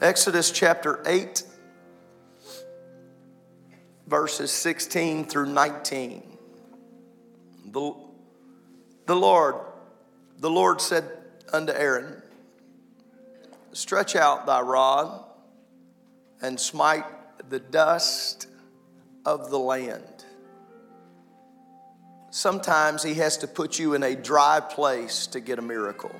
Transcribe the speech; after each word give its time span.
Exodus 0.00 0.52
chapter 0.52 1.02
8, 1.04 1.42
verses 4.06 4.52
16 4.52 5.24
through 5.24 5.46
19. 5.46 6.38
The, 7.72 7.94
the 9.06 9.16
Lord, 9.16 9.56
the 10.38 10.50
Lord 10.50 10.80
said 10.80 11.04
unto 11.52 11.72
Aaron, 11.72 12.22
Stretch 13.72 14.14
out 14.14 14.46
thy 14.46 14.60
rod 14.60 15.24
and 16.40 16.60
smite 16.60 17.04
the 17.50 17.58
dust 17.58 18.46
of 19.26 19.50
the 19.50 19.58
land. 19.58 20.24
Sometimes 22.30 23.02
he 23.02 23.14
has 23.14 23.36
to 23.38 23.48
put 23.48 23.80
you 23.80 23.94
in 23.94 24.04
a 24.04 24.14
dry 24.14 24.60
place 24.60 25.26
to 25.28 25.40
get 25.40 25.58
a 25.58 25.62
miracle. 25.62 26.14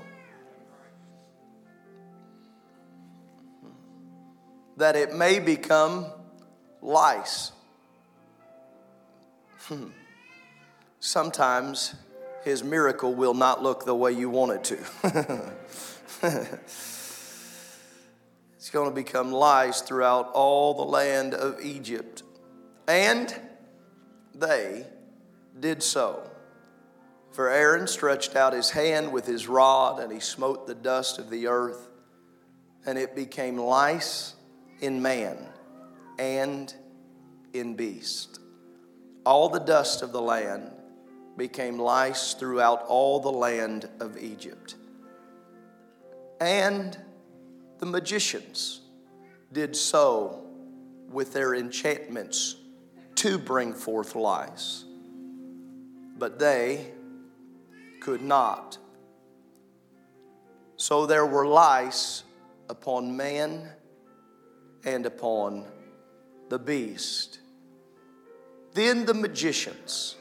That 4.78 4.94
it 4.94 5.12
may 5.12 5.40
become 5.40 6.06
lice. 6.80 7.52
Hmm. 9.62 9.88
Sometimes 11.00 11.94
his 12.44 12.62
miracle 12.62 13.12
will 13.14 13.34
not 13.34 13.60
look 13.62 13.84
the 13.84 13.94
way 13.94 14.12
you 14.12 14.30
want 14.30 14.52
it 14.52 14.64
to. 14.64 14.78
it's 18.56 18.70
going 18.70 18.88
to 18.88 18.94
become 18.94 19.32
lice 19.32 19.80
throughout 19.80 20.30
all 20.32 20.74
the 20.74 20.84
land 20.84 21.34
of 21.34 21.60
Egypt. 21.60 22.22
And 22.86 23.34
they 24.32 24.86
did 25.58 25.82
so. 25.82 26.30
For 27.32 27.50
Aaron 27.50 27.88
stretched 27.88 28.36
out 28.36 28.52
his 28.52 28.70
hand 28.70 29.12
with 29.12 29.26
his 29.26 29.48
rod, 29.48 29.98
and 29.98 30.12
he 30.12 30.20
smote 30.20 30.68
the 30.68 30.74
dust 30.74 31.18
of 31.18 31.30
the 31.30 31.48
earth, 31.48 31.88
and 32.86 32.96
it 32.96 33.16
became 33.16 33.58
lice 33.58 34.34
in 34.80 35.00
man 35.02 35.36
and 36.18 36.74
in 37.52 37.74
beast. 37.74 38.40
All 39.24 39.48
the 39.48 39.60
dust 39.60 40.02
of 40.02 40.12
the 40.12 40.20
land 40.20 40.70
became 41.36 41.78
lice 41.78 42.34
throughout 42.34 42.84
all 42.88 43.20
the 43.20 43.30
land 43.30 43.88
of 44.00 44.18
Egypt. 44.18 44.74
And 46.40 46.96
the 47.78 47.86
magicians 47.86 48.80
did 49.52 49.74
so 49.74 50.44
with 51.10 51.32
their 51.32 51.54
enchantments 51.54 52.56
to 53.16 53.38
bring 53.38 53.72
forth 53.72 54.14
lice. 54.14 54.84
But 56.18 56.38
they 56.38 56.92
could 58.00 58.22
not. 58.22 58.78
So 60.76 61.06
there 61.06 61.26
were 61.26 61.46
lice 61.46 62.24
upon 62.68 63.16
man 63.16 63.70
and 64.94 65.06
upon 65.06 65.64
the 66.48 66.58
beast. 66.58 67.40
Then 68.74 69.04
the 69.04 69.14
magicians 69.14 70.16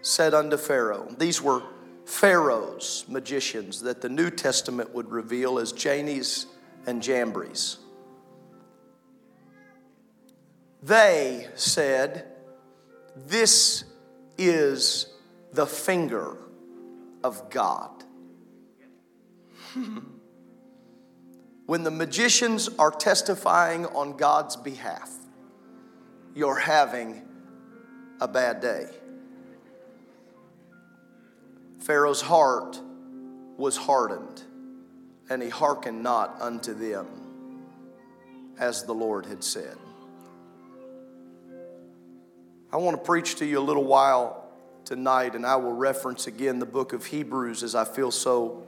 said 0.00 0.34
unto 0.34 0.56
Pharaoh, 0.56 1.08
These 1.18 1.42
were 1.42 1.62
Pharaoh's 2.04 3.04
magicians 3.08 3.82
that 3.82 4.00
the 4.00 4.08
New 4.08 4.30
Testament 4.30 4.94
would 4.94 5.10
reveal 5.10 5.58
as 5.58 5.72
Jannes 5.72 6.46
and 6.86 7.02
Jambres. 7.02 7.78
They 10.82 11.48
said, 11.54 12.26
This 13.16 13.84
is 14.36 15.06
the 15.52 15.66
finger 15.66 16.36
of 17.22 17.50
God. 17.50 18.04
when 21.66 21.84
the 21.84 21.90
magicians 21.90 22.68
are 22.78 22.90
testifying 22.90 23.86
on 23.86 24.16
God's 24.16 24.56
behalf, 24.56 25.10
you're 26.34 26.58
having 26.58 27.22
a 28.20 28.26
bad 28.26 28.60
day. 28.60 28.86
Pharaoh's 31.80 32.20
heart 32.20 32.80
was 33.56 33.76
hardened, 33.76 34.42
and 35.28 35.42
he 35.42 35.48
hearkened 35.48 36.02
not 36.02 36.36
unto 36.40 36.74
them, 36.74 37.06
as 38.58 38.84
the 38.84 38.94
Lord 38.94 39.26
had 39.26 39.44
said. 39.44 39.76
I 42.72 42.76
want 42.76 42.96
to 42.96 43.02
preach 43.02 43.36
to 43.36 43.44
you 43.44 43.58
a 43.58 43.60
little 43.60 43.84
while 43.84 44.48
tonight, 44.84 45.34
and 45.34 45.44
I 45.44 45.56
will 45.56 45.74
reference 45.74 46.26
again 46.26 46.58
the 46.58 46.66
book 46.66 46.92
of 46.92 47.06
Hebrews 47.06 47.62
as 47.62 47.74
I 47.74 47.84
feel 47.84 48.10
so 48.10 48.64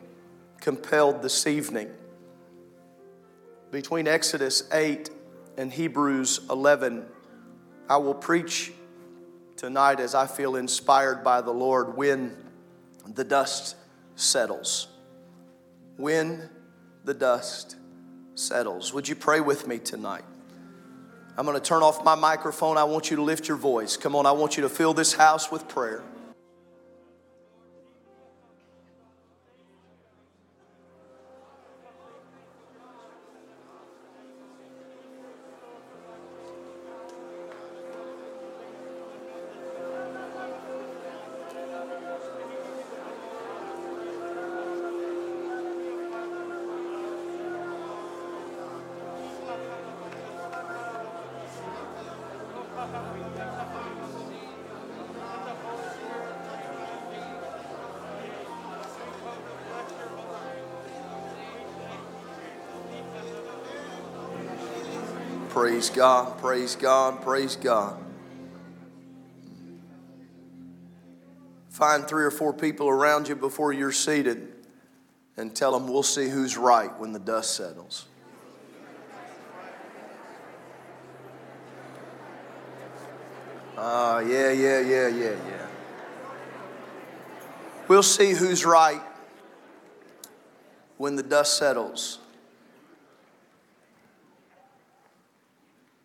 compelled 0.60 1.22
this 1.22 1.46
evening 1.46 1.90
between 3.74 4.06
Exodus 4.06 4.62
8 4.72 5.10
and 5.58 5.72
Hebrews 5.72 6.42
11, 6.48 7.04
I 7.90 7.96
will 7.96 8.14
preach 8.14 8.72
tonight 9.56 9.98
as 9.98 10.14
I 10.14 10.28
feel 10.28 10.54
inspired 10.54 11.24
by 11.24 11.40
the 11.40 11.50
Lord 11.50 11.96
when 11.96 12.36
the 13.04 13.24
dust 13.24 13.74
settles. 14.14 14.86
When 15.96 16.48
the 17.04 17.14
dust 17.14 17.74
settles. 18.36 18.94
Would 18.94 19.08
you 19.08 19.16
pray 19.16 19.40
with 19.40 19.66
me 19.66 19.80
tonight? 19.80 20.24
I'm 21.36 21.44
going 21.44 21.58
to 21.58 21.64
turn 21.64 21.82
off 21.82 22.04
my 22.04 22.14
microphone. 22.14 22.78
I 22.78 22.84
want 22.84 23.10
you 23.10 23.16
to 23.16 23.22
lift 23.22 23.48
your 23.48 23.56
voice. 23.56 23.96
Come 23.96 24.14
on, 24.14 24.24
I 24.24 24.30
want 24.30 24.56
you 24.56 24.62
to 24.62 24.68
fill 24.68 24.94
this 24.94 25.14
house 25.14 25.50
with 25.50 25.66
prayer. 25.66 26.04
Praise 65.74 65.90
God, 65.90 66.38
praise 66.38 66.76
God, 66.76 67.22
praise 67.22 67.56
God. 67.56 68.00
Find 71.68 72.06
three 72.06 72.22
or 72.22 72.30
four 72.30 72.52
people 72.52 72.88
around 72.88 73.26
you 73.26 73.34
before 73.34 73.72
you're 73.72 73.90
seated 73.90 74.54
and 75.36 75.52
tell 75.52 75.72
them 75.72 75.88
we'll 75.88 76.04
see 76.04 76.28
who's 76.28 76.56
right 76.56 76.96
when 77.00 77.12
the 77.12 77.18
dust 77.18 77.56
settles. 77.56 78.06
Ah, 83.76 84.18
uh, 84.18 84.20
yeah, 84.20 84.52
yeah, 84.52 84.78
yeah, 84.78 85.08
yeah, 85.08 85.30
yeah. 85.30 85.66
We'll 87.88 88.04
see 88.04 88.30
who's 88.30 88.64
right 88.64 89.02
when 90.98 91.16
the 91.16 91.24
dust 91.24 91.58
settles. 91.58 92.20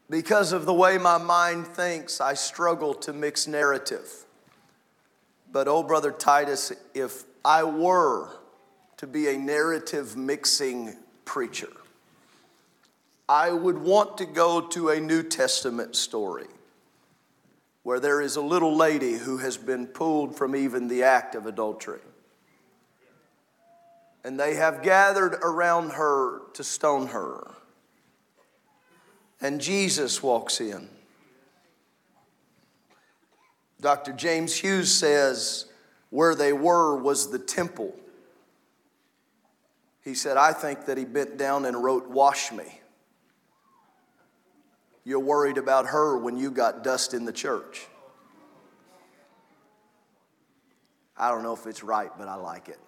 Because 0.09 0.53
of 0.53 0.65
the 0.65 0.73
way 0.73 0.97
my 0.97 1.17
mind 1.19 1.67
thinks, 1.67 2.19
I 2.19 2.33
struggle 2.33 2.95
to 2.95 3.13
mix 3.13 3.47
narrative. 3.47 4.07
But, 5.51 5.67
oh, 5.67 5.83
Brother 5.83 6.11
Titus, 6.11 6.71
if 6.93 7.23
I 7.45 7.63
were 7.63 8.29
to 8.97 9.07
be 9.07 9.27
a 9.29 9.37
narrative 9.37 10.17
mixing 10.17 10.95
preacher, 11.25 11.69
I 13.27 13.51
would 13.51 13.77
want 13.77 14.17
to 14.17 14.25
go 14.25 14.61
to 14.61 14.89
a 14.89 14.99
New 14.99 15.21
Testament 15.21 15.95
story 15.95 16.47
where 17.83 17.99
there 17.99 18.21
is 18.21 18.35
a 18.35 18.41
little 18.41 18.75
lady 18.75 19.13
who 19.13 19.37
has 19.37 19.57
been 19.57 19.85
pulled 19.87 20.35
from 20.35 20.55
even 20.55 20.87
the 20.87 21.03
act 21.03 21.35
of 21.35 21.45
adultery. 21.45 22.01
And 24.23 24.39
they 24.39 24.55
have 24.55 24.83
gathered 24.83 25.35
around 25.35 25.91
her 25.91 26.41
to 26.53 26.63
stone 26.63 27.07
her. 27.07 27.51
And 29.41 29.61
Jesus 29.61 30.21
walks 30.21 30.59
in. 30.59 30.89
Dr. 33.81 34.11
James 34.11 34.55
Hughes 34.55 34.91
says 34.91 35.65
where 36.09 36.35
they 36.35 36.51
were 36.51 36.97
was 36.97 37.31
the 37.31 37.39
temple. 37.39 37.95
He 40.03 40.13
said, 40.13 40.37
I 40.37 40.53
think 40.53 40.85
that 40.85 40.97
he 40.97 41.05
bent 41.05 41.37
down 41.37 41.65
and 41.65 41.81
wrote, 41.81 42.09
Wash 42.09 42.51
me. 42.51 42.81
You're 45.05 45.19
worried 45.19 45.57
about 45.57 45.87
her 45.87 46.17
when 46.17 46.37
you 46.37 46.51
got 46.51 46.83
dust 46.83 47.13
in 47.13 47.25
the 47.25 47.33
church. 47.33 47.87
I 51.17 51.29
don't 51.29 51.43
know 51.43 51.53
if 51.53 51.65
it's 51.67 51.83
right, 51.83 52.11
but 52.17 52.27
I 52.27 52.35
like 52.35 52.69
it. 52.69 52.79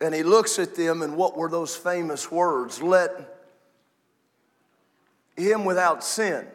And 0.00 0.14
he 0.14 0.22
looks 0.22 0.58
at 0.58 0.74
them, 0.74 1.02
and 1.02 1.16
what 1.16 1.36
were 1.36 1.48
those 1.50 1.76
famous 1.76 2.30
words? 2.30 2.82
Let 2.82 3.38
him 5.36 5.64
without 5.64 6.02
sin. 6.02 6.46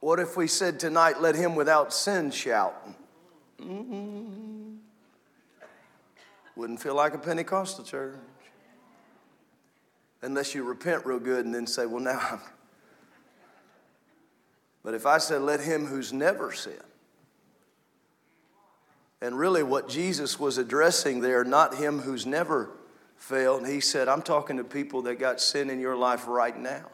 What 0.00 0.18
if 0.18 0.36
we 0.36 0.46
said 0.46 0.80
tonight, 0.80 1.20
let 1.20 1.34
him 1.34 1.54
without 1.54 1.92
sin 1.92 2.30
shout? 2.30 2.74
Mm-hmm. 3.60 4.76
Wouldn't 6.56 6.80
feel 6.80 6.94
like 6.94 7.14
a 7.14 7.18
Pentecostal 7.18 7.84
church. 7.84 8.16
Unless 10.22 10.54
you 10.54 10.62
repent 10.64 11.04
real 11.04 11.18
good 11.18 11.44
and 11.44 11.54
then 11.54 11.66
say, 11.66 11.86
well, 11.86 12.00
now 12.00 12.20
I'm. 12.32 12.40
But 14.82 14.94
if 14.94 15.04
I 15.04 15.18
said, 15.18 15.42
let 15.42 15.60
him 15.60 15.86
who's 15.86 16.12
never 16.12 16.52
sinned, 16.52 16.78
and 19.20 19.38
really 19.38 19.62
what 19.62 19.88
Jesus 19.88 20.40
was 20.40 20.58
addressing 20.58 21.20
there, 21.20 21.44
not 21.44 21.74
him 21.74 22.00
who's 22.00 22.24
never 22.24 22.70
failed, 23.16 23.66
he 23.66 23.80
said, 23.80 24.08
I'm 24.08 24.22
talking 24.22 24.56
to 24.56 24.64
people 24.64 25.02
that 25.02 25.18
got 25.18 25.40
sin 25.40 25.68
in 25.68 25.78
your 25.78 25.96
life 25.96 26.26
right 26.26 26.58
now. 26.58 26.86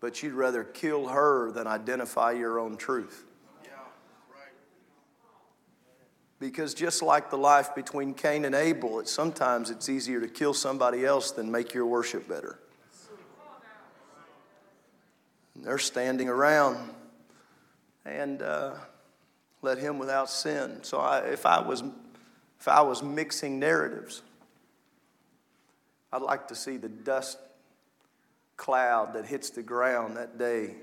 But 0.00 0.22
you'd 0.22 0.34
rather 0.34 0.62
kill 0.62 1.08
her 1.08 1.50
than 1.50 1.66
identify 1.66 2.32
your 2.32 2.58
own 2.58 2.76
truth. 2.76 3.24
Because 6.40 6.72
just 6.72 7.02
like 7.02 7.30
the 7.30 7.38
life 7.38 7.74
between 7.74 8.14
Cain 8.14 8.44
and 8.44 8.54
Abel, 8.54 9.00
it's 9.00 9.10
sometimes 9.10 9.70
it's 9.70 9.88
easier 9.88 10.20
to 10.20 10.28
kill 10.28 10.54
somebody 10.54 11.04
else 11.04 11.32
than 11.32 11.50
make 11.50 11.74
your 11.74 11.86
worship 11.86 12.28
better. 12.28 12.60
And 15.56 15.64
they're 15.64 15.78
standing 15.78 16.28
around 16.28 16.90
and 18.04 18.40
uh, 18.40 18.74
let 19.62 19.78
him 19.78 19.98
without 19.98 20.30
sin. 20.30 20.78
So 20.82 20.98
I, 20.98 21.20
if 21.20 21.46
I 21.46 21.60
was 21.60 21.82
if 22.58 22.66
I 22.66 22.80
was 22.80 23.02
mixing 23.02 23.58
narratives, 23.58 24.22
I'd 26.12 26.22
like 26.22 26.48
to 26.48 26.54
see 26.54 26.76
the 26.76 26.88
dust 26.88 27.38
cloud 28.56 29.14
that 29.14 29.26
hits 29.26 29.50
the 29.50 29.62
ground 29.62 30.16
that 30.16 30.38
day 30.38 30.74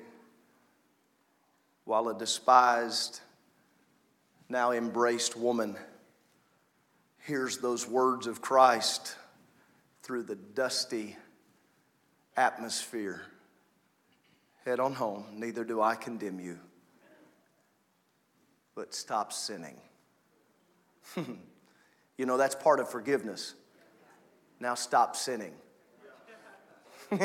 while 1.83 2.07
a 2.09 2.17
despised 2.17 3.21
now 4.49 4.71
embraced 4.71 5.35
woman 5.35 5.75
hears 7.25 7.57
those 7.57 7.87
words 7.87 8.27
of 8.27 8.41
Christ 8.41 9.15
through 10.03 10.23
the 10.23 10.35
dusty 10.35 11.15
atmosphere. 12.37 13.21
Head 14.63 14.79
on 14.79 14.93
home, 14.93 15.25
neither 15.33 15.63
do 15.63 15.81
I 15.81 15.95
condemn 15.95 16.39
you, 16.39 16.59
but 18.75 18.93
stop 18.93 19.33
sinning. 19.33 19.77
you 22.17 22.25
know, 22.25 22.37
that's 22.37 22.55
part 22.55 22.79
of 22.79 22.89
forgiveness. 22.89 23.55
Now 24.59 24.75
stop 24.75 25.15
sinning. 25.15 25.53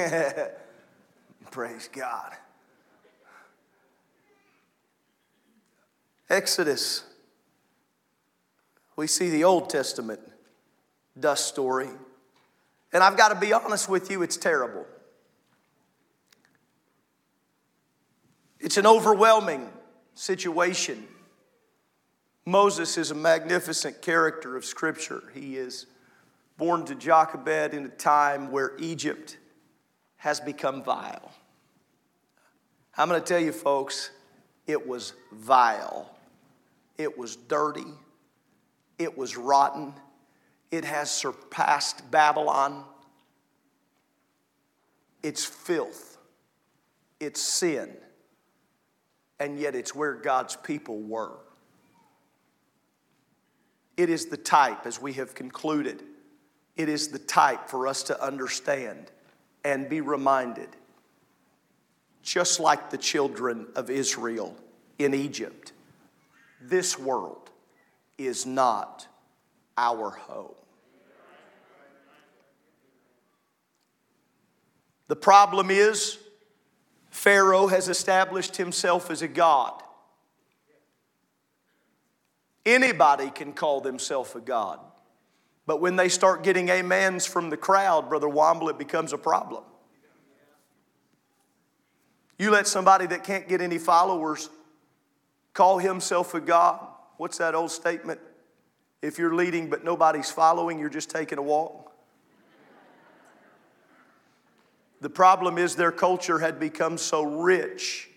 Praise 1.50 1.88
God. 1.92 2.32
Exodus 6.28 7.04
we 9.00 9.06
see 9.06 9.30
the 9.30 9.44
Old 9.44 9.70
Testament 9.70 10.20
dust 11.18 11.48
story. 11.48 11.88
And 12.92 13.02
I've 13.02 13.16
got 13.16 13.30
to 13.30 13.34
be 13.34 13.54
honest 13.54 13.88
with 13.88 14.10
you, 14.10 14.20
it's 14.20 14.36
terrible. 14.36 14.84
It's 18.58 18.76
an 18.76 18.86
overwhelming 18.86 19.70
situation. 20.14 21.08
Moses 22.50 22.98
is 22.98 23.12
a 23.12 23.14
magnificent 23.14 24.02
character 24.02 24.56
of 24.56 24.64
Scripture. 24.64 25.22
He 25.32 25.56
is 25.56 25.86
born 26.56 26.84
to 26.86 26.96
Jochebed 26.96 27.74
in 27.74 27.84
a 27.84 27.90
time 27.90 28.50
where 28.50 28.72
Egypt 28.78 29.38
has 30.16 30.40
become 30.40 30.82
vile. 30.82 31.30
I'm 32.98 33.08
going 33.08 33.20
to 33.20 33.26
tell 33.26 33.38
you, 33.38 33.52
folks, 33.52 34.10
it 34.66 34.84
was 34.84 35.12
vile, 35.32 36.10
it 36.98 37.16
was 37.16 37.36
dirty, 37.36 37.86
it 38.98 39.16
was 39.16 39.36
rotten. 39.36 39.94
It 40.72 40.84
has 40.84 41.10
surpassed 41.10 42.08
Babylon. 42.12 42.84
It's 45.20 45.44
filth. 45.44 46.16
It's 47.18 47.42
sin. 47.42 47.90
And 49.40 49.58
yet 49.58 49.74
it's 49.74 49.96
where 49.96 50.14
God's 50.14 50.54
people 50.54 51.00
were. 51.00 51.38
It 54.00 54.08
is 54.08 54.24
the 54.28 54.38
type, 54.38 54.86
as 54.86 54.98
we 54.98 55.12
have 55.12 55.34
concluded, 55.34 56.02
it 56.74 56.88
is 56.88 57.08
the 57.08 57.18
type 57.18 57.68
for 57.68 57.86
us 57.86 58.02
to 58.04 58.18
understand 58.24 59.10
and 59.62 59.90
be 59.90 60.00
reminded, 60.00 60.70
just 62.22 62.60
like 62.60 62.88
the 62.88 62.96
children 62.96 63.66
of 63.76 63.90
Israel 63.90 64.56
in 64.98 65.12
Egypt, 65.12 65.72
this 66.62 66.98
world 66.98 67.50
is 68.16 68.46
not 68.46 69.06
our 69.76 70.08
home. 70.08 70.54
The 75.08 75.16
problem 75.16 75.70
is, 75.70 76.16
Pharaoh 77.10 77.66
has 77.66 77.90
established 77.90 78.56
himself 78.56 79.10
as 79.10 79.20
a 79.20 79.28
god. 79.28 79.82
Anybody 82.66 83.30
can 83.30 83.52
call 83.52 83.80
themselves 83.80 84.34
a 84.34 84.40
god. 84.40 84.80
But 85.66 85.80
when 85.80 85.96
they 85.96 86.08
start 86.08 86.42
getting 86.42 86.70
amens 86.70 87.26
from 87.26 87.50
the 87.50 87.56
crowd, 87.56 88.08
Brother 88.08 88.28
Womble, 88.28 88.70
it 88.70 88.78
becomes 88.78 89.12
a 89.12 89.18
problem. 89.18 89.64
You 92.38 92.50
let 92.50 92.66
somebody 92.66 93.06
that 93.06 93.24
can't 93.24 93.48
get 93.48 93.60
any 93.60 93.78
followers 93.78 94.48
call 95.52 95.78
himself 95.78 96.34
a 96.34 96.40
god, 96.40 96.86
What's 97.20 97.36
that 97.36 97.54
old 97.54 97.70
statement? 97.70 98.18
If 99.02 99.18
you're 99.18 99.34
leading 99.34 99.68
but 99.68 99.84
nobody's 99.84 100.30
following, 100.30 100.78
you're 100.78 100.88
just 100.88 101.10
taking 101.10 101.36
a 101.36 101.42
walk. 101.42 101.92
The 105.02 105.10
problem 105.10 105.58
is 105.58 105.76
their 105.76 105.92
culture 105.92 106.38
had 106.38 106.58
become 106.58 106.96
so 106.96 107.22
rich 107.22 108.08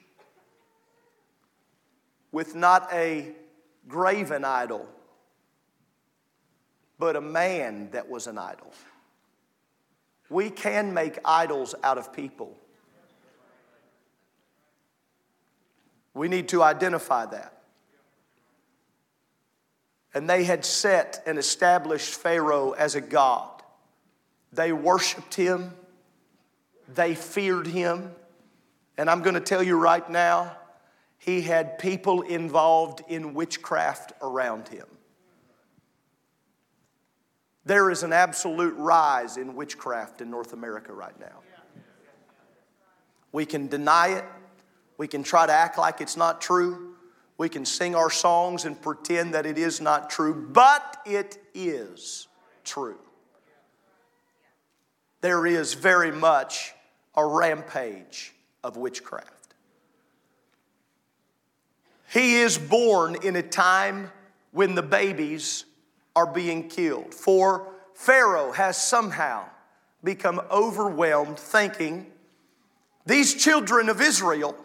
with 2.32 2.56
not 2.56 2.88
a 2.94 3.34
graven 3.88 4.46
idol, 4.46 4.88
but 7.00 7.16
a 7.16 7.22
man 7.22 7.90
that 7.92 8.10
was 8.10 8.28
an 8.28 8.38
idol. 8.38 8.72
We 10.30 10.50
can 10.50 10.94
make 10.94 11.20
idols 11.26 11.76
out 11.84 11.98
of 11.98 12.14
people. 12.14 12.58
We 16.14 16.28
need 16.28 16.50
to 16.50 16.62
identify 16.64 17.26
that. 17.28 17.62
And 20.14 20.30
they 20.30 20.44
had 20.44 20.64
set 20.64 21.24
and 21.26 21.40
established 21.40 22.14
Pharaoh 22.14 22.72
as 22.72 22.96
a 22.96 23.02
god. 23.02 23.50
They 24.52 24.72
worshiped 24.72 25.34
him, 25.34 25.74
they 26.88 27.16
feared 27.16 27.68
him. 27.68 28.12
And 28.96 29.10
I'm 29.10 29.24
going 29.24 29.34
to 29.34 29.42
tell 29.42 29.64
you 29.64 29.76
right 29.76 30.08
now, 30.08 30.56
he 31.26 31.42
had 31.42 31.80
people 31.80 32.22
involved 32.24 33.02
in 33.08 33.34
witchcraft 33.34 34.12
around 34.22 34.68
him. 34.68 34.86
There 37.66 37.90
is 37.90 38.04
an 38.04 38.12
absolute 38.12 38.76
rise 38.78 39.38
in 39.38 39.56
witchcraft 39.56 40.20
in 40.20 40.30
North 40.30 40.52
America 40.52 40.92
right 40.92 41.18
now. 41.18 41.40
We 43.32 43.46
can 43.46 43.68
deny 43.68 44.10
it, 44.10 44.26
we 44.98 45.08
can 45.08 45.24
try 45.24 45.48
to 45.48 45.54
act 45.54 45.78
like 45.78 46.02
it's 46.02 46.18
not 46.18 46.42
true. 46.42 46.96
We 47.38 47.50
can 47.50 47.66
sing 47.66 47.96
our 47.96 48.12
songs 48.12 48.66
and 48.66 48.80
pretend 48.80 49.34
that 49.34 49.46
it 49.46 49.58
is 49.58 49.82
not 49.82 50.10
true, 50.10 50.48
but 50.52 50.98
it 51.06 51.38
is 51.54 52.28
true. 52.64 53.00
There 55.22 55.48
is 55.48 55.74
very 55.74 56.12
much 56.12 56.74
a 57.16 57.26
rampage 57.26 58.34
of 58.64 58.78
witchcraft. 58.78 59.43
He 62.14 62.36
is 62.36 62.60
born 62.60 63.16
in 63.24 63.36
a 63.36 63.42
time 63.42 64.12
when 64.52 64.76
the 64.76 64.84
babies 64.84 65.66
are 66.16 66.28
being 66.28 66.70
killed. 66.70 67.12
For 67.12 67.74
Pharaoh 67.96 68.52
has 68.52 68.80
somehow 68.80 69.46
become 70.04 70.40
overwhelmed, 70.52 71.40
thinking 71.40 72.06
these 73.08 73.34
children 73.34 73.90
of 73.90 74.00
Israel, 74.00 74.56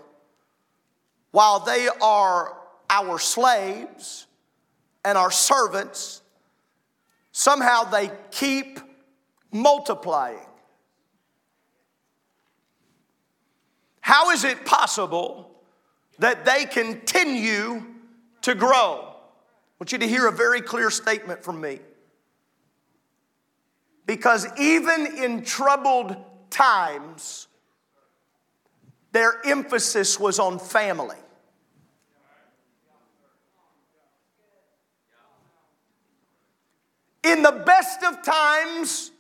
while 1.31 1.61
they 1.61 1.89
are 2.03 2.55
our 2.91 3.19
slaves 3.19 4.27
and 5.03 5.17
our 5.17 5.31
servants, 5.31 6.21
somehow 7.33 7.85
they 7.85 8.11
keep 8.31 8.79
multiplying. 9.51 10.47
How 14.03 14.33
is 14.33 14.45
it 14.45 14.67
possible 14.67 15.58
that 16.19 16.45
they 16.45 16.65
continue 16.65 17.85
to 18.43 18.55
grow? 18.55 19.09
I 19.09 19.81
want 19.81 19.93
you 19.93 19.99
to 19.99 20.09
hear 20.09 20.27
a 20.27 20.33
very 20.33 20.61
clear 20.61 20.91
statement 20.91 21.45
from 21.45 21.61
me. 21.61 21.81
Because 24.07 24.47
even 24.59 25.07
in 25.07 25.45
troubled 25.45 26.17
times, 26.51 27.47
their 29.13 29.35
emphasis 29.45 30.19
was 30.19 30.39
on 30.39 30.59
family. 30.59 31.17
In 37.23 37.43
the 37.43 37.63
best 37.67 38.03
of 38.03 38.23
times 38.23 39.11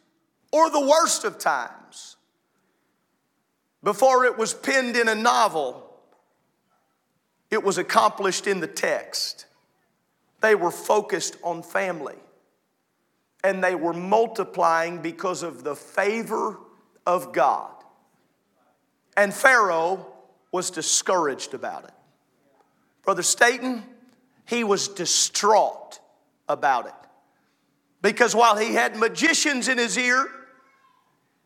or 0.52 0.71
the 0.71 0.81
worst 0.81 1.25
of 1.25 1.38
times, 1.38 2.17
before 3.83 4.25
it 4.25 4.38
was 4.38 4.55
penned 4.55 4.97
in 4.97 5.09
a 5.09 5.14
novel, 5.14 5.88
it 7.50 7.62
was 7.62 7.78
accomplished 7.78 8.47
in 8.47 8.61
the 8.61 8.67
text. 8.67 9.47
They 10.40 10.55
were 10.55 10.71
focused 10.71 11.37
on 11.43 11.62
family 11.62 12.17
and 13.45 13.62
they 13.62 13.75
were 13.75 13.93
multiplying 13.93 15.00
because 15.00 15.43
of 15.43 15.64
the 15.64 15.75
favor 15.75 16.59
of 17.07 17.33
God. 17.33 17.73
And 19.17 19.33
Pharaoh 19.33 20.07
was 20.52 20.71
discouraged 20.71 21.55
about 21.55 21.85
it. 21.85 21.93
Brother 23.05 23.23
Staten, 23.23 23.85
he 24.45 24.64
was 24.64 24.88
distraught 24.88 26.00
about 26.49 26.87
it. 26.87 26.93
Because 28.02 28.35
while 28.35 28.57
he 28.57 28.75
had 28.75 28.97
magicians 28.97 29.69
in 29.69 29.78
his 29.78 29.97
ear, 29.99 30.26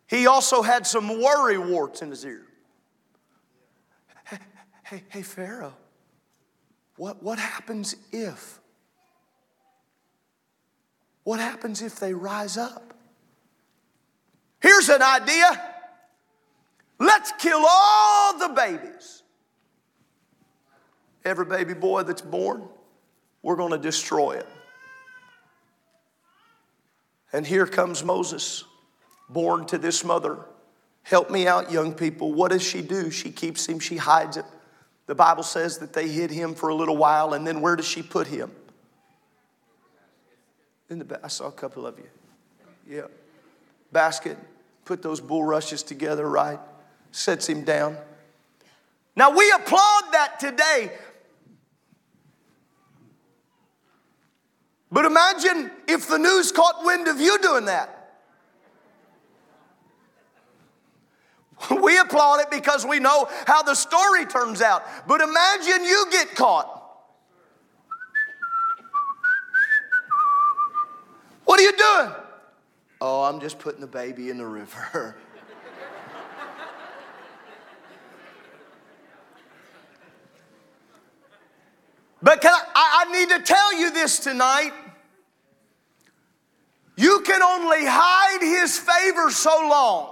he 0.06 0.26
also 0.26 0.62
had 0.62 0.86
some 0.86 1.20
worry 1.20 1.58
warts 1.58 2.02
in 2.02 2.10
his 2.10 2.24
ear. 2.24 2.46
Hey, 4.26 4.38
hey, 4.84 5.02
hey 5.08 5.22
Pharaoh, 5.22 5.74
what, 6.96 7.22
what 7.22 7.38
happens 7.38 7.96
if? 8.12 8.58
What 11.24 11.40
happens 11.40 11.82
if 11.82 11.98
they 11.98 12.14
rise 12.14 12.56
up? 12.56 12.94
Here's 14.60 14.88
an 14.88 15.02
idea. 15.02 15.60
Let's 16.98 17.32
kill 17.38 17.64
all 17.68 18.38
the 18.38 18.48
babies. 18.48 19.22
Every 21.24 21.44
baby 21.44 21.74
boy 21.74 22.02
that's 22.02 22.22
born, 22.22 22.68
we're 23.42 23.56
going 23.56 23.72
to 23.72 23.78
destroy 23.78 24.32
it. 24.32 24.46
And 27.32 27.46
here 27.46 27.66
comes 27.66 28.04
Moses, 28.04 28.64
born 29.28 29.64
to 29.66 29.78
this 29.78 30.04
mother. 30.04 30.44
Help 31.02 31.30
me 31.30 31.46
out, 31.46 31.72
young 31.72 31.94
people. 31.94 32.32
What 32.32 32.50
does 32.50 32.62
she 32.62 32.82
do? 32.82 33.10
She 33.10 33.30
keeps 33.30 33.66
him, 33.66 33.78
she 33.78 33.96
hides 33.96 34.36
it. 34.36 34.44
The 35.06 35.14
Bible 35.14 35.42
says 35.42 35.78
that 35.78 35.92
they 35.92 36.08
hid 36.08 36.30
him 36.30 36.54
for 36.54 36.68
a 36.68 36.74
little 36.74 36.96
while, 36.96 37.34
and 37.34 37.46
then 37.46 37.60
where 37.60 37.76
does 37.76 37.86
she 37.86 38.02
put 38.02 38.26
him? 38.26 38.50
In 40.88 40.98
the 40.98 41.20
I 41.22 41.28
saw 41.28 41.48
a 41.48 41.52
couple 41.52 41.86
of 41.86 41.98
you. 41.98 42.08
Yeah. 42.88 43.06
Basket, 43.90 44.36
put 44.84 45.02
those 45.02 45.20
bulrushes 45.20 45.82
together 45.82 46.28
right, 46.28 46.60
sets 47.10 47.48
him 47.48 47.64
down. 47.64 47.96
Now 49.16 49.36
we 49.36 49.50
applaud 49.52 50.12
that 50.12 50.38
today. 50.40 50.92
But 54.90 55.06
imagine 55.06 55.70
if 55.88 56.08
the 56.08 56.18
news 56.18 56.52
caught 56.52 56.84
wind 56.84 57.08
of 57.08 57.20
you 57.20 57.38
doing 57.38 57.64
that. 57.64 58.01
We 61.82 61.98
applaud 61.98 62.40
it 62.40 62.50
because 62.50 62.84
we 62.86 62.98
know 62.98 63.28
how 63.46 63.62
the 63.62 63.74
story 63.74 64.26
turns 64.26 64.60
out. 64.62 64.84
But 65.06 65.20
imagine 65.20 65.84
you 65.84 66.06
get 66.10 66.34
caught. 66.34 66.80
What 71.44 71.60
are 71.60 71.62
you 71.62 71.72
doing? 71.72 72.12
Oh, 73.00 73.22
I'm 73.24 73.40
just 73.40 73.58
putting 73.58 73.80
the 73.80 73.86
baby 73.86 74.30
in 74.30 74.38
the 74.38 74.46
river. 74.46 75.16
but 82.22 82.40
can 82.40 82.54
I, 82.74 83.06
I 83.06 83.12
need 83.12 83.28
to 83.30 83.40
tell 83.40 83.78
you 83.78 83.90
this 83.90 84.20
tonight. 84.20 84.72
You 86.96 87.20
can 87.20 87.42
only 87.42 87.84
hide 87.84 88.40
his 88.40 88.78
favor 88.78 89.30
so 89.30 89.50
long 89.68 90.11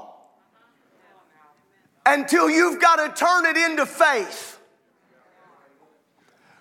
until 2.10 2.50
you've 2.50 2.80
got 2.80 2.96
to 2.96 3.24
turn 3.24 3.46
it 3.46 3.56
into 3.56 3.86
faith. 3.86 4.58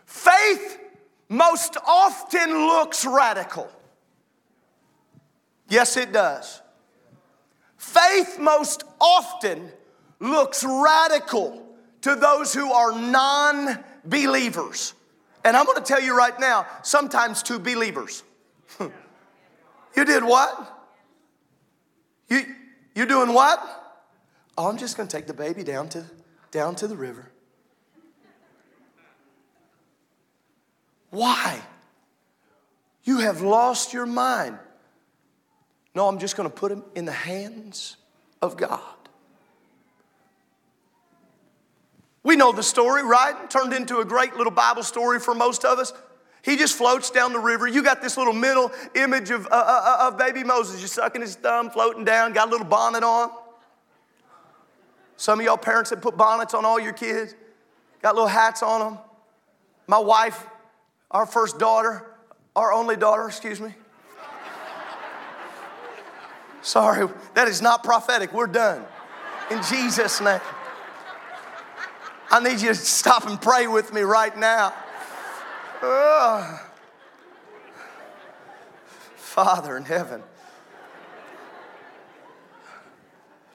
Faith 0.05 0.79
most 1.27 1.77
often 1.87 2.51
looks 2.67 3.05
radical. 3.05 3.69
Yes, 5.67 5.97
it 5.97 6.11
does. 6.11 6.61
Faith 7.77 8.37
most 8.39 8.83
often 8.99 9.71
looks 10.19 10.63
radical 10.63 11.65
to 12.01 12.15
those 12.15 12.53
who 12.53 12.71
are 12.71 12.91
non 12.91 13.83
believers. 14.05 14.93
And 15.45 15.55
I'm 15.55 15.65
going 15.65 15.77
to 15.77 15.83
tell 15.83 16.01
you 16.01 16.17
right 16.17 16.37
now, 16.39 16.67
sometimes 16.83 17.41
to 17.43 17.59
believers. 17.59 18.23
you 18.79 20.05
did 20.05 20.23
what? 20.23 20.87
You, 22.27 22.41
you 22.93 23.05
doing 23.05 23.33
what? 23.33 23.78
I'm 24.67 24.77
just 24.77 24.97
going 24.97 25.07
to 25.07 25.15
take 25.15 25.27
the 25.27 25.33
baby 25.33 25.63
down 25.63 25.89
to, 25.89 26.05
down 26.51 26.75
to 26.75 26.87
the 26.87 26.97
river. 26.97 27.31
Why? 31.11 31.61
You 33.03 33.19
have 33.19 33.41
lost 33.41 33.93
your 33.93 34.05
mind. 34.05 34.59
No, 35.95 36.07
I'm 36.07 36.19
just 36.19 36.35
going 36.35 36.49
to 36.49 36.55
put 36.55 36.71
him 36.71 36.83
in 36.95 37.05
the 37.05 37.11
hands 37.11 37.97
of 38.41 38.57
God. 38.57 38.81
We 42.21 42.35
know 42.35 42.51
the 42.51 42.63
story, 42.63 43.03
right? 43.03 43.49
Turned 43.49 43.73
into 43.73 43.99
a 43.99 44.05
great 44.05 44.35
little 44.35 44.51
Bible 44.51 44.83
story 44.83 45.19
for 45.19 45.33
most 45.33 45.65
of 45.65 45.79
us. 45.79 45.93
He 46.41 46.57
just 46.57 46.77
floats 46.77 47.09
down 47.09 47.33
the 47.33 47.39
river. 47.39 47.67
You 47.67 47.81
got 47.81 48.01
this 48.01 48.17
little 48.17 48.33
mental 48.33 48.71
image 48.95 49.29
of, 49.29 49.47
uh, 49.47 49.49
uh, 49.51 49.97
uh, 49.99 50.07
of 50.07 50.17
baby 50.17 50.43
Moses 50.43 50.79
just 50.79 50.93
sucking 50.93 51.21
his 51.21 51.35
thumb, 51.35 51.69
floating 51.69 52.05
down, 52.05 52.33
got 52.33 52.49
a 52.49 52.51
little 52.51 52.67
bonnet 52.67 53.03
on. 53.03 53.31
Some 55.19 55.41
of 55.41 55.45
y'all 55.45 55.57
parents 55.57 55.89
that 55.89 56.01
put 56.01 56.15
bonnets 56.15 56.53
on 56.53 56.63
all 56.63 56.79
your 56.79 56.93
kids, 56.93 57.35
got 58.01 58.15
little 58.15 58.29
hats 58.29 58.63
on 58.63 58.79
them. 58.79 58.99
My 59.85 59.97
wife, 59.99 60.47
our 61.11 61.25
first 61.25 61.59
daughter, 61.59 62.05
our 62.55 62.71
only 62.71 62.95
daughter, 62.95 63.27
excuse 63.27 63.59
me, 63.59 63.73
Sorry, 66.61 67.05
that 67.33 67.49
is 67.49 67.61
not 67.61 67.83
prophetic. 67.83 68.31
We're 68.31 68.47
done. 68.47 68.85
In 69.51 69.61
Jesus' 69.63 70.21
name. 70.21 70.39
I 72.31 72.41
need 72.41 72.61
you 72.61 72.69
to 72.69 72.75
stop 72.75 73.27
and 73.27 73.41
pray 73.41 73.67
with 73.67 73.93
me 73.93 74.01
right 74.01 74.37
now. 74.37 74.73
Oh. 75.81 76.65
Father 79.15 79.75
in 79.75 79.83
heaven. 79.83 80.23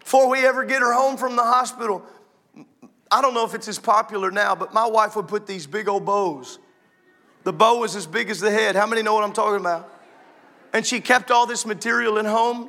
Before 0.05 0.29
we 0.29 0.47
ever 0.47 0.65
get 0.65 0.81
her 0.81 0.93
home 0.93 1.17
from 1.17 1.35
the 1.35 1.43
hospital, 1.43 2.05
I 3.11 3.23
don't 3.23 3.33
know 3.33 3.45
if 3.45 3.55
it's 3.55 3.69
as 3.69 3.79
popular 3.79 4.31
now, 4.31 4.55
but 4.55 4.75
my 4.75 4.87
wife 4.87 5.17
would 5.17 5.29
put 5.29 5.47
these 5.47 5.67
big 5.67 5.89
old 5.89 6.05
bows. 6.05 6.59
The 7.45 7.53
bow 7.53 7.79
was 7.79 7.97
as 7.97 8.07
big 8.07 8.29
as 8.29 8.39
the 8.39 8.51
head. 8.51 8.77
How 8.77 8.87
many 8.87 9.03
know 9.03 9.15
what 9.15 9.25
I'm 9.25 9.33
talking 9.33 9.61
about? 9.61 9.91
And 10.75 10.87
she 10.87 11.01
kept 11.01 11.31
all 11.31 11.47
this 11.47 11.65
material 11.65 12.19
at 12.19 12.27
home. 12.27 12.69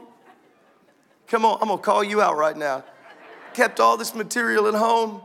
Come 1.28 1.44
on, 1.44 1.58
I'm 1.62 1.68
gonna 1.68 1.82
call 1.82 2.04
you 2.04 2.22
out 2.22 2.38
right 2.38 2.56
now. 2.56 2.84
Kept 3.54 3.80
all 3.80 3.98
this 3.98 4.16
material 4.16 4.68
at 4.68 4.74
home. 4.74 5.22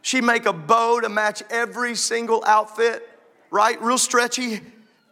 She 0.00 0.20
make 0.20 0.46
a 0.46 0.52
bow 0.52 1.00
to 1.00 1.08
match 1.08 1.42
every 1.50 1.94
single 1.96 2.42
outfit, 2.46 3.08
right? 3.50 3.80
Real 3.82 3.98
stretchy, 3.98 4.60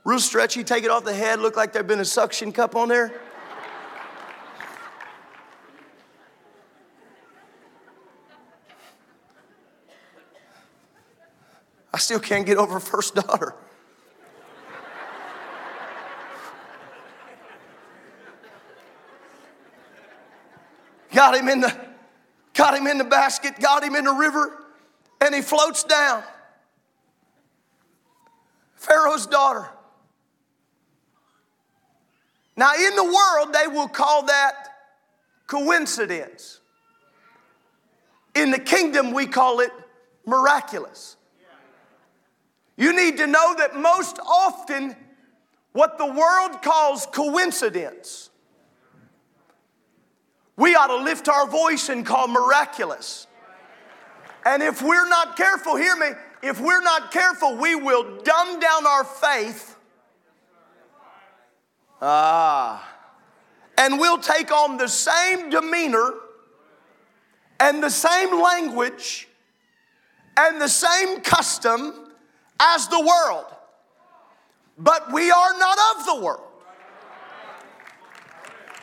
real 0.04 0.20
stretchy. 0.20 0.64
Take 0.64 0.84
it 0.84 0.90
off 0.90 1.04
the 1.04 1.14
head, 1.14 1.40
look 1.40 1.56
like 1.56 1.72
there'd 1.72 1.86
been 1.86 2.00
a 2.00 2.04
suction 2.04 2.50
cup 2.50 2.76
on 2.76 2.88
there. 2.88 3.12
Still 12.00 12.20
can't 12.20 12.46
get 12.46 12.56
over 12.56 12.80
first 12.80 13.14
daughter. 13.14 13.54
got 21.12 21.36
him 21.36 21.48
in 21.48 21.60
the 21.60 21.76
got 22.54 22.76
him 22.76 22.86
in 22.86 22.98
the 22.98 23.04
basket, 23.04 23.54
got 23.60 23.82
him 23.82 23.94
in 23.94 24.04
the 24.04 24.12
river, 24.12 24.64
and 25.20 25.34
he 25.34 25.42
floats 25.42 25.84
down. 25.84 26.22
Pharaoh's 28.74 29.26
daughter. 29.26 29.68
Now, 32.56 32.72
in 32.74 32.96
the 32.96 33.04
world, 33.04 33.54
they 33.54 33.66
will 33.66 33.88
call 33.88 34.24
that 34.24 34.52
coincidence. 35.46 36.60
In 38.34 38.50
the 38.50 38.58
kingdom, 38.58 39.12
we 39.12 39.26
call 39.26 39.60
it 39.60 39.70
miraculous. 40.26 41.16
You 42.76 42.94
need 42.94 43.18
to 43.18 43.26
know 43.26 43.54
that 43.58 43.76
most 43.76 44.18
often, 44.18 44.96
what 45.72 45.98
the 45.98 46.06
world 46.06 46.62
calls 46.62 47.06
coincidence, 47.06 48.30
we 50.56 50.74
ought 50.74 50.88
to 50.88 50.96
lift 50.96 51.28
our 51.28 51.46
voice 51.46 51.88
and 51.88 52.04
call 52.04 52.28
miraculous. 52.28 53.26
And 54.44 54.62
if 54.62 54.82
we're 54.82 55.08
not 55.08 55.36
careful, 55.36 55.76
hear 55.76 55.96
me, 55.96 56.08
if 56.42 56.60
we're 56.60 56.82
not 56.82 57.10
careful, 57.10 57.56
we 57.56 57.74
will 57.74 58.22
dumb 58.22 58.60
down 58.60 58.86
our 58.86 59.04
faith. 59.04 59.76
Ah. 62.00 62.86
And 63.76 63.98
we'll 63.98 64.18
take 64.18 64.52
on 64.52 64.76
the 64.76 64.88
same 64.88 65.50
demeanor 65.50 66.12
and 67.58 67.82
the 67.82 67.90
same 67.90 68.40
language 68.40 69.28
and 70.36 70.60
the 70.60 70.68
same 70.68 71.20
custom 71.20 72.09
as 72.60 72.88
the 72.88 73.00
world. 73.00 73.46
But 74.78 75.12
we 75.12 75.30
are 75.30 75.58
not 75.58 75.78
of 75.96 76.06
the 76.06 76.24
world. 76.24 76.46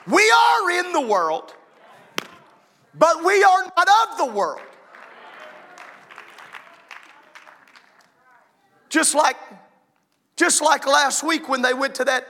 We 0.07 0.31
are 0.31 0.72
in 0.72 0.93
the 0.93 1.01
world, 1.01 1.53
but 2.98 3.25
we 3.25 3.43
are 3.43 3.63
not 3.75 3.88
of 4.07 4.17
the 4.17 4.34
world. 4.34 4.62
Just 8.89 9.15
like, 9.15 9.36
just 10.38 10.62
like 10.62 10.88
last 10.88 11.24
week 11.24 11.50
when 11.50 11.62
they 11.62 11.74
went 11.74 11.96
to 11.96 12.05
that, 12.05 12.25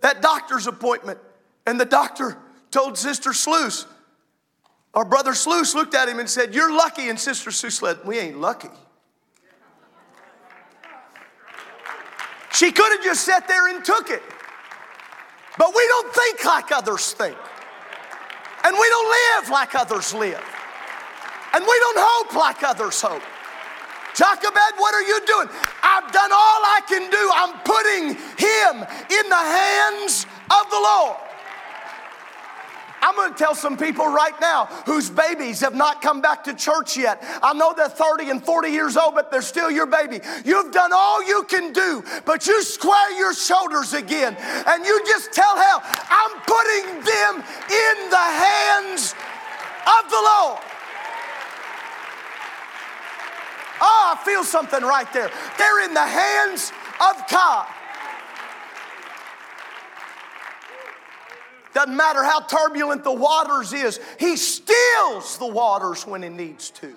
that 0.00 0.20
doctor's 0.20 0.66
appointment, 0.66 1.20
and 1.64 1.78
the 1.78 1.84
doctor 1.84 2.36
told 2.72 2.98
Sister 2.98 3.32
Sluice, 3.32 3.86
our 4.94 5.04
brother 5.04 5.34
Sluice 5.34 5.74
looked 5.74 5.94
at 5.94 6.08
him 6.08 6.18
and 6.18 6.28
said, 6.28 6.54
You're 6.54 6.74
lucky. 6.74 7.08
And 7.08 7.18
Sister 7.18 7.52
Sluice 7.52 7.78
said, 7.78 7.98
We 8.04 8.18
ain't 8.18 8.40
lucky. 8.40 8.70
She 12.60 12.70
could 12.70 12.92
have 12.92 13.02
just 13.02 13.24
sat 13.24 13.48
there 13.48 13.68
and 13.68 13.82
took 13.82 14.10
it. 14.10 14.22
But 15.56 15.72
we 15.74 15.82
don't 15.88 16.12
think 16.12 16.44
like 16.44 16.70
others 16.70 17.14
think. 17.14 17.38
And 18.64 18.76
we 18.76 18.86
don't 18.86 19.08
live 19.08 19.48
like 19.48 19.74
others 19.74 20.12
live. 20.12 20.44
And 21.54 21.64
we 21.64 21.78
don't 21.80 21.98
hope 21.98 22.34
like 22.34 22.62
others 22.62 23.00
hope. 23.00 23.22
Jochebed, 24.14 24.76
what 24.76 24.94
are 24.94 25.00
you 25.00 25.24
doing? 25.24 25.48
I've 25.82 26.12
done 26.12 26.30
all 26.32 26.60
I 26.76 26.80
can 26.86 27.10
do. 27.10 27.30
I'm 27.32 27.56
putting 27.64 28.08
him 28.36 28.74
in 29.08 29.28
the 29.30 29.44
hands 29.56 30.26
of 30.50 30.68
the 30.68 30.76
Lord. 30.76 31.16
I'm 33.02 33.14
going 33.16 33.32
to 33.32 33.38
tell 33.38 33.54
some 33.54 33.76
people 33.76 34.06
right 34.06 34.38
now 34.40 34.66
whose 34.86 35.10
babies 35.10 35.60
have 35.60 35.74
not 35.74 36.02
come 36.02 36.20
back 36.20 36.44
to 36.44 36.54
church 36.54 36.96
yet. 36.96 37.22
I 37.42 37.54
know 37.54 37.72
they're 37.76 37.88
30 37.88 38.30
and 38.30 38.44
40 38.44 38.68
years 38.68 38.96
old, 38.96 39.14
but 39.14 39.30
they're 39.30 39.42
still 39.42 39.70
your 39.70 39.86
baby. 39.86 40.20
You've 40.44 40.72
done 40.72 40.92
all 40.92 41.26
you 41.26 41.44
can 41.44 41.72
do, 41.72 42.04
but 42.24 42.46
you 42.46 42.62
square 42.62 43.18
your 43.18 43.34
shoulders 43.34 43.94
again 43.94 44.36
and 44.38 44.84
you 44.84 45.04
just 45.06 45.32
tell 45.32 45.56
hell, 45.56 45.82
I'm 45.84 46.40
putting 46.46 46.86
them 47.04 47.36
in 47.36 48.10
the 48.10 48.16
hands 48.16 49.14
of 49.86 50.10
the 50.10 50.16
Lord. 50.16 50.60
Oh, 53.82 54.14
I 54.14 54.24
feel 54.24 54.44
something 54.44 54.82
right 54.82 55.10
there. 55.12 55.30
They're 55.56 55.84
in 55.84 55.94
the 55.94 56.06
hands 56.06 56.72
of 57.00 57.22
God. 57.30 57.66
Doesn't 61.72 61.96
matter 61.96 62.24
how 62.24 62.40
turbulent 62.40 63.04
the 63.04 63.12
waters 63.12 63.72
is, 63.72 64.00
he 64.18 64.36
stills 64.36 65.38
the 65.38 65.46
waters 65.46 66.06
when 66.06 66.22
he 66.22 66.28
needs 66.28 66.70
to. 66.70 66.94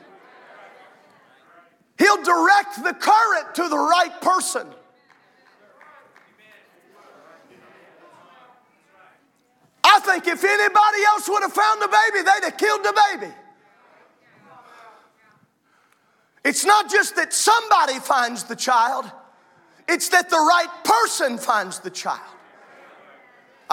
He'll 1.99 2.23
direct 2.23 2.83
the 2.83 2.93
current 2.93 3.55
to 3.55 3.69
the 3.69 3.77
right 3.77 4.19
person. 4.21 4.67
I 9.83 9.99
think 9.99 10.27
if 10.27 10.43
anybody 10.43 11.03
else 11.07 11.29
would 11.29 11.43
have 11.43 11.53
found 11.53 11.81
the 11.81 11.87
baby, 11.87 12.23
they'd 12.23 12.45
have 12.45 12.57
killed 12.57 12.83
the 12.83 13.01
baby. 13.11 13.33
It's 16.43 16.65
not 16.65 16.89
just 16.89 17.15
that 17.15 17.31
somebody 17.31 17.99
finds 17.99 18.43
the 18.43 18.55
child, 18.55 19.09
it's 19.87 20.09
that 20.09 20.29
the 20.29 20.35
right 20.35 20.69
person 20.83 21.37
finds 21.37 21.79
the 21.79 21.91
child. 21.91 22.19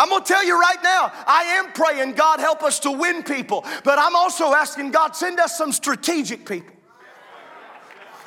I'm 0.01 0.09
gonna 0.09 0.25
tell 0.25 0.43
you 0.43 0.59
right 0.59 0.83
now, 0.83 1.13
I 1.27 1.43
am 1.59 1.73
praying, 1.73 2.15
God 2.15 2.41
help 2.41 2.63
us 2.63 2.79
to 2.81 2.91
win 2.91 3.23
people, 3.23 3.67
but 3.85 3.99
I'm 3.99 4.17
also 4.17 4.55
asking 4.55 4.93
God, 4.93 5.15
send 5.15 5.39
us 5.39 5.59
some 5.59 5.73
strategic 5.73 6.49
people. 6.49 6.75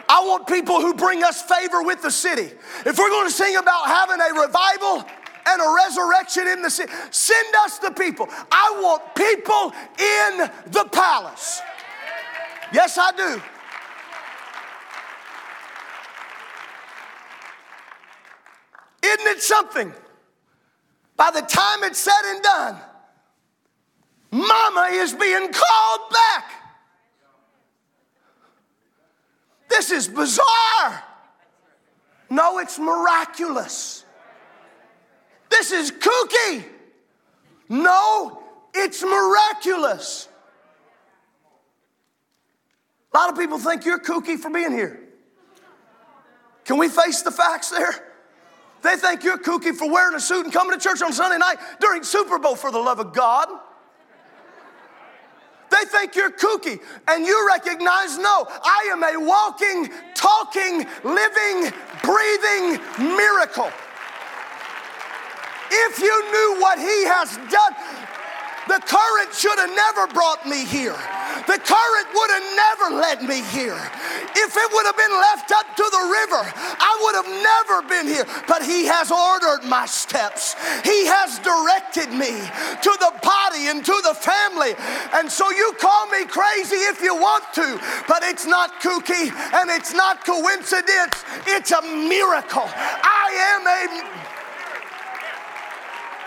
I 0.07 0.23
want 0.23 0.45
people 0.45 0.81
who 0.81 0.93
bring 0.93 1.23
us 1.23 1.41
favor 1.41 1.81
with 1.81 2.03
the 2.03 2.12
city. 2.12 2.51
If 2.86 2.99
we're 2.99 3.09
gonna 3.09 3.31
sing 3.31 3.55
about 3.55 3.88
having 3.88 4.19
a 4.21 4.39
revival, 4.39 5.03
and 5.45 5.62
a 5.62 5.75
resurrection 5.86 6.47
in 6.47 6.62
the 6.62 6.69
city. 6.69 6.91
Send 7.12 7.55
us 7.65 7.77
the 7.79 7.91
people. 7.91 8.29
I 8.49 8.79
want 8.81 9.13
people 9.13 9.73
in 9.99 10.71
the 10.71 10.86
palace. 10.89 11.62
Yes, 12.71 12.97
I 12.97 13.12
do. 13.12 13.41
Isn't 19.05 19.27
it 19.27 19.41
something? 19.41 19.93
By 21.23 21.31
the 21.31 21.47
time 21.47 21.83
it's 21.83 21.99
said 21.99 22.21
and 22.25 22.43
done, 22.43 22.77
mama 24.29 24.89
is 24.91 25.13
being 25.13 25.53
called 25.53 26.09
back. 26.12 26.51
This 29.69 29.89
is 29.89 30.09
bizarre. 30.09 31.01
No, 32.29 32.59
it's 32.59 32.77
miraculous. 32.77 34.03
This 35.49 35.71
is 35.71 35.91
kooky. 35.91 36.65
No, 37.69 38.43
it's 38.73 39.01
miraculous. 39.01 40.27
A 43.13 43.17
lot 43.17 43.29
of 43.31 43.38
people 43.38 43.59
think 43.59 43.86
you're 43.86 44.01
kooky 44.01 44.38
for 44.38 44.49
being 44.49 44.73
here. 44.73 44.99
Can 46.65 46.77
we 46.77 46.89
face 46.89 47.21
the 47.21 47.31
facts 47.31 47.69
there? 47.69 48.12
They 48.83 48.97
think 48.97 49.23
you're 49.23 49.37
kooky 49.37 49.73
for 49.73 49.89
wearing 49.89 50.15
a 50.15 50.19
suit 50.19 50.43
and 50.43 50.53
coming 50.53 50.77
to 50.77 50.83
church 50.83 51.01
on 51.01 51.13
Sunday 51.13 51.37
night 51.37 51.57
during 51.79 52.03
Super 52.03 52.37
Bowl 52.37 52.55
for 52.55 52.69
the 52.69 52.79
love 52.79 52.99
of 52.99 53.13
God. 53.13 53.47
They 55.71 55.85
think 55.85 56.15
you're 56.15 56.31
kooky, 56.31 56.79
and 57.07 57.25
you 57.25 57.47
recognize 57.47 58.17
no, 58.17 58.45
I 58.47 58.89
am 58.91 59.01
a 59.01 59.25
walking, 59.25 59.89
talking, 60.13 60.85
living, 61.03 61.73
breathing 62.03 62.79
miracle. 63.15 63.71
If 65.71 65.99
you 65.99 66.31
knew 66.31 66.61
what 66.61 66.77
He 66.77 67.05
has 67.05 67.35
done, 67.49 67.73
the 68.67 68.79
current 68.85 69.33
should 69.33 69.57
have 69.57 69.75
never 69.75 70.07
brought 70.13 70.45
me 70.47 70.63
here. 70.63 70.95
The 71.47 71.60
current 71.60 72.08
would 72.13 72.32
have 72.32 72.49
never 72.56 72.88
led 72.95 73.19
me 73.23 73.43
here. 73.51 73.79
If 74.36 74.51
it 74.56 74.69
would 74.71 74.86
have 74.86 74.97
been 74.97 75.12
left 75.12 75.51
up 75.51 75.67
to 75.75 75.84
the 75.84 76.03
river, 76.08 76.41
I 76.79 76.93
would 77.03 77.15
have 77.19 77.32
never 77.43 77.77
been 77.88 78.08
here. 78.08 78.25
But 78.47 78.63
He 78.63 78.86
has 78.86 79.12
ordered 79.12 79.67
my 79.67 79.86
steps, 79.86 80.56
He 80.84 81.06
has 81.06 81.39
directed 81.39 82.15
me 82.15 82.32
to 82.82 82.91
the 82.99 83.13
body 83.21 83.67
and 83.67 83.84
to 83.86 83.97
the 84.03 84.15
family. 84.15 84.75
And 85.13 85.32
so 85.32 85.49
you 85.51 85.73
call 85.79 86.08
me 86.08 86.25
crazy 86.25 86.79
if 86.88 87.01
you 87.01 87.15
want 87.15 87.43
to, 87.56 87.79
but 88.08 88.23
it's 88.23 88.45
not 88.45 88.82
kooky 88.82 89.32
and 89.53 89.69
it's 89.69 89.93
not 89.93 90.25
coincidence, 90.25 91.23
it's 91.47 91.71
a 91.71 91.82
miracle. 91.82 92.67
I 92.67 93.27
am 93.53 93.67
a 93.67 94.22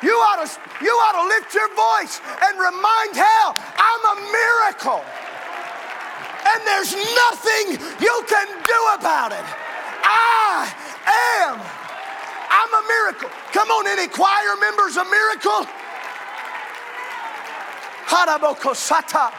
you 0.03 0.13
ought 0.13 0.45
to, 0.45 0.49
you 0.85 0.91
ought 0.91 1.17
to 1.23 1.27
lift 1.29 1.55
your 1.55 1.69
voice 1.75 2.21
and 2.45 2.59
remind 2.59 3.17
hell, 3.17 3.57
I'm 3.57 4.03
a 4.13 4.17
miracle. 4.29 5.05
And 6.47 6.61
there's 6.65 6.95
nothing 6.95 7.81
you 8.01 8.17
can 8.29 8.47
do 8.65 8.81
about 8.99 9.33
it. 9.33 9.45
I 10.05 10.73
am. 11.43 11.61
I'm 12.51 12.73
a 12.73 12.87
miracle. 12.87 13.29
Come 13.53 13.71
on, 13.71 13.87
any 13.87 14.09
choir 14.09 14.57
members, 14.61 14.97
a 14.97 15.05
miracle? 15.05 15.67
Harabokosata. 18.07 19.33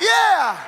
Yeah. 0.00 0.58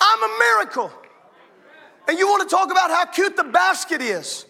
I'm 0.00 0.22
a 0.22 0.38
miracle. 0.38 1.05
And 2.08 2.18
you 2.18 2.28
want 2.28 2.48
to 2.48 2.54
talk 2.54 2.70
about 2.70 2.90
how 2.90 3.04
cute 3.06 3.36
the 3.36 3.44
basket 3.44 4.00
is. 4.00 4.46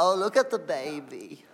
Oh, 0.00 0.14
look 0.14 0.36
at 0.36 0.50
the 0.50 0.58
baby. 0.58 1.44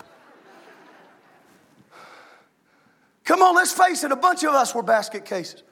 Come 3.25 3.43
on, 3.43 3.55
let's 3.55 3.73
face 3.73 4.05
it, 4.05 4.13
a 4.13 4.17
bunch 4.17 4.43
of 4.45 4.55
us 4.55 4.75
were 4.75 4.83
basket 4.83 5.25
cases. 5.25 5.63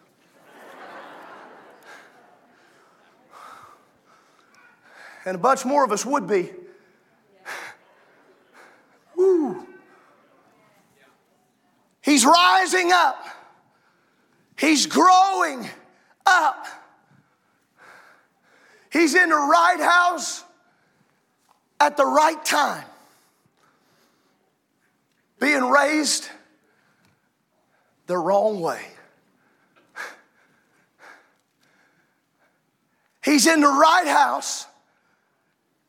And 5.24 5.34
a 5.34 5.38
bunch 5.38 5.64
more 5.64 5.84
of 5.84 5.90
us 5.90 6.04
would 6.04 6.26
be. 6.26 6.52
Woo. 9.16 9.66
He's 12.02 12.24
rising 12.24 12.92
up. 12.92 13.24
He's 14.56 14.86
growing 14.86 15.68
up. 16.24 16.66
He's 18.96 19.14
in 19.14 19.28
the 19.28 19.36
right 19.36 19.78
house 19.78 20.42
at 21.78 21.98
the 21.98 22.06
right 22.06 22.42
time. 22.46 22.84
Being 25.38 25.68
raised 25.68 26.30
the 28.06 28.16
wrong 28.16 28.60
way. 28.60 28.80
He's 33.22 33.46
in 33.46 33.60
the 33.60 33.66
right 33.66 34.06
house 34.06 34.66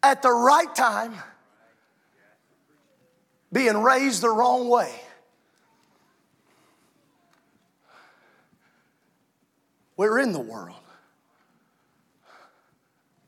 at 0.04 0.22
the 0.22 0.32
right 0.32 0.76
time, 0.76 1.14
being 3.54 3.82
raised 3.84 4.22
the 4.22 4.30
wrong 4.30 4.68
way. 4.68 4.92
We're 9.96 10.20
in 10.20 10.34
the 10.34 10.42
world, 10.42 10.76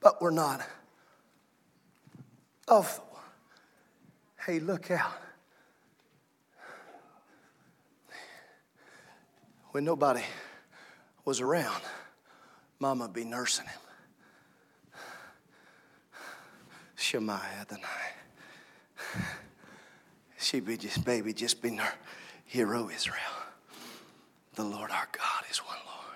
but 0.02 0.22
we're 0.22 0.32
not 0.32 0.62
oh, 2.68 2.80
of 2.80 2.96
the 2.96 3.02
world. 3.02 3.16
Hey, 4.46 4.60
look 4.60 4.92
out. 4.92 5.14
When 9.72 9.84
nobody 9.84 10.24
was 11.26 11.42
around, 11.42 11.82
Mama 12.80 13.08
be 13.08 13.24
nursing 13.24 13.66
him. 13.66 13.80
Shema 16.96 17.40
Adonai. 17.60 17.84
She'd 20.38 20.66
be 20.66 20.78
just, 20.78 21.04
baby, 21.06 21.34
just 21.34 21.62
be 21.62 21.76
her 21.76 21.94
hero 22.46 22.90
Israel. 22.90 23.18
The 24.56 24.64
Lord 24.64 24.90
our 24.92 25.08
God 25.12 25.44
is 25.52 25.60
one 25.60 25.78
Lord. 25.86 26.09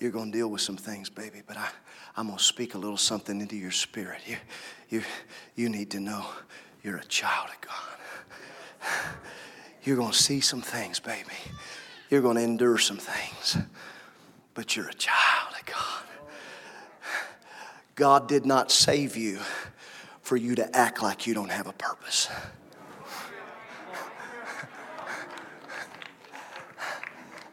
You're 0.00 0.10
going 0.10 0.30
to 0.30 0.38
deal 0.38 0.48
with 0.48 0.60
some 0.60 0.76
things, 0.76 1.10
baby, 1.10 1.42
but 1.46 1.56
I, 1.56 1.68
I'm 2.16 2.26
going 2.26 2.38
to 2.38 2.44
speak 2.44 2.74
a 2.74 2.78
little 2.78 2.96
something 2.96 3.40
into 3.40 3.56
your 3.56 3.70
spirit. 3.72 4.20
You, 4.26 4.36
you, 4.88 5.02
you 5.56 5.68
need 5.68 5.90
to 5.90 6.00
know 6.00 6.24
you're 6.82 6.98
a 6.98 7.04
child 7.04 7.50
of 7.50 7.60
God. 7.60 7.74
You're 9.82 9.96
going 9.96 10.12
to 10.12 10.18
see 10.18 10.40
some 10.40 10.62
things, 10.62 11.00
baby. 11.00 11.32
You're 12.10 12.20
going 12.20 12.36
to 12.36 12.42
endure 12.42 12.78
some 12.78 12.98
things, 12.98 13.58
but 14.54 14.76
you're 14.76 14.88
a 14.88 14.94
child 14.94 15.54
of 15.58 15.66
God. 15.66 16.04
God 17.94 18.28
did 18.28 18.46
not 18.46 18.70
save 18.70 19.16
you 19.16 19.40
for 20.22 20.36
you 20.36 20.54
to 20.54 20.76
act 20.76 21.02
like 21.02 21.26
you 21.26 21.34
don't 21.34 21.50
have 21.50 21.66
a 21.66 21.72
purpose. 21.72 22.28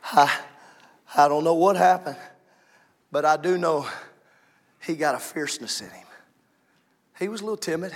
I, 0.04 0.40
I 1.18 1.28
don't 1.28 1.44
know 1.44 1.56
what 1.56 1.78
happened, 1.78 2.18
but 3.12 3.26
I 3.26 3.38
do 3.38 3.58
know 3.58 3.88
he 4.82 4.96
got 4.96 5.16
a 5.16 5.20
fierceness 5.20 5.82
in 5.82 5.90
him. 5.90 6.08
He 7.20 7.28
was 7.28 7.42
a 7.42 7.44
little 7.44 7.58
timid. 7.58 7.94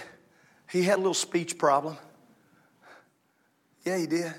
He 0.70 0.84
had 0.84 0.96
a 0.96 1.02
little 1.02 1.14
speech 1.14 1.58
problem. 1.58 1.98
Yeah, 3.86 3.98
he 3.98 4.08
did. 4.08 4.34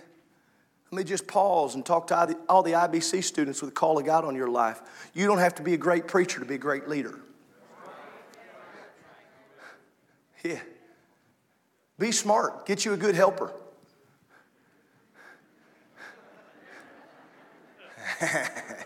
Let 0.90 0.98
me 0.98 1.04
just 1.04 1.26
pause 1.26 1.74
and 1.76 1.86
talk 1.86 2.08
to 2.08 2.36
all 2.48 2.62
the 2.62 2.72
IBC 2.72 3.22
students 3.22 3.60
with 3.60 3.70
the 3.70 3.74
call 3.74 3.98
of 3.98 4.04
God 4.04 4.24
on 4.24 4.34
your 4.34 4.48
life. 4.48 4.80
You 5.14 5.26
don't 5.26 5.38
have 5.38 5.54
to 5.56 5.62
be 5.62 5.74
a 5.74 5.76
great 5.76 6.08
preacher 6.08 6.40
to 6.40 6.46
be 6.46 6.56
a 6.56 6.58
great 6.58 6.88
leader. 6.88 7.20
Yeah. 10.42 10.58
Be 11.98 12.12
smart. 12.12 12.66
Get 12.66 12.84
you 12.84 12.92
a 12.92 12.96
good 12.96 13.14
helper. 13.14 13.52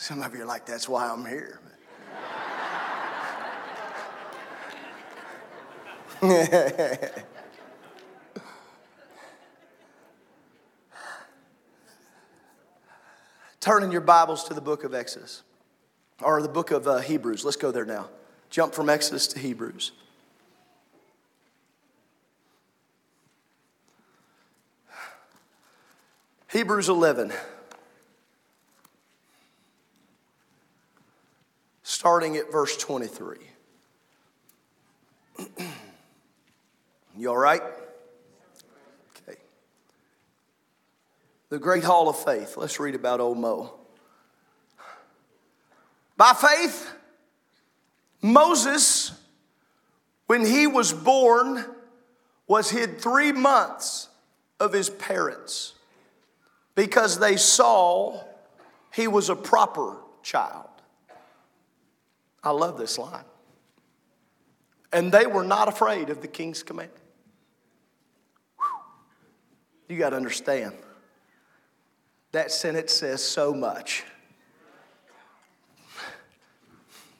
Some 0.00 0.22
of 0.22 0.34
you 0.34 0.40
are 0.44 0.46
like, 0.46 0.64
that's 0.64 0.88
why 0.88 1.10
I'm 1.10 1.26
here. 1.26 1.60
Turning 13.60 13.92
your 13.92 14.00
Bibles 14.00 14.44
to 14.44 14.54
the 14.54 14.62
book 14.62 14.84
of 14.84 14.94
Exodus 14.94 15.42
or 16.22 16.40
the 16.40 16.48
book 16.48 16.70
of 16.70 16.88
uh, 16.88 17.00
Hebrews. 17.00 17.44
Let's 17.44 17.58
go 17.58 17.70
there 17.70 17.84
now. 17.84 18.08
Jump 18.48 18.72
from 18.72 18.88
Exodus 18.88 19.26
to 19.26 19.38
Hebrews. 19.38 19.92
Hebrews 26.48 26.88
11. 26.88 27.34
Starting 32.00 32.38
at 32.38 32.50
verse 32.50 32.78
23. 32.78 33.36
you 37.18 37.28
all 37.28 37.36
right? 37.36 37.60
Okay. 39.28 39.38
The 41.50 41.58
Great 41.58 41.84
Hall 41.84 42.08
of 42.08 42.16
Faith. 42.16 42.56
Let's 42.56 42.80
read 42.80 42.94
about 42.94 43.20
old 43.20 43.36
Mo. 43.36 43.74
By 46.16 46.32
faith, 46.32 46.90
Moses, 48.22 49.12
when 50.26 50.46
he 50.46 50.66
was 50.66 50.94
born, 50.94 51.66
was 52.46 52.70
hid 52.70 52.98
three 52.98 53.32
months 53.32 54.08
of 54.58 54.72
his 54.72 54.88
parents 54.88 55.74
because 56.74 57.18
they 57.18 57.36
saw 57.36 58.24
he 58.90 59.06
was 59.06 59.28
a 59.28 59.36
proper 59.36 59.98
child. 60.22 60.69
I 62.42 62.50
love 62.50 62.78
this 62.78 62.98
line. 62.98 63.24
And 64.92 65.12
they 65.12 65.26
were 65.26 65.44
not 65.44 65.68
afraid 65.68 66.10
of 66.10 66.22
the 66.22 66.28
king's 66.28 66.62
command. 66.62 66.90
You 69.88 69.98
got 69.98 70.10
to 70.10 70.16
understand, 70.16 70.74
that 72.32 72.52
sentence 72.52 72.92
says 72.92 73.22
so 73.22 73.52
much. 73.52 74.04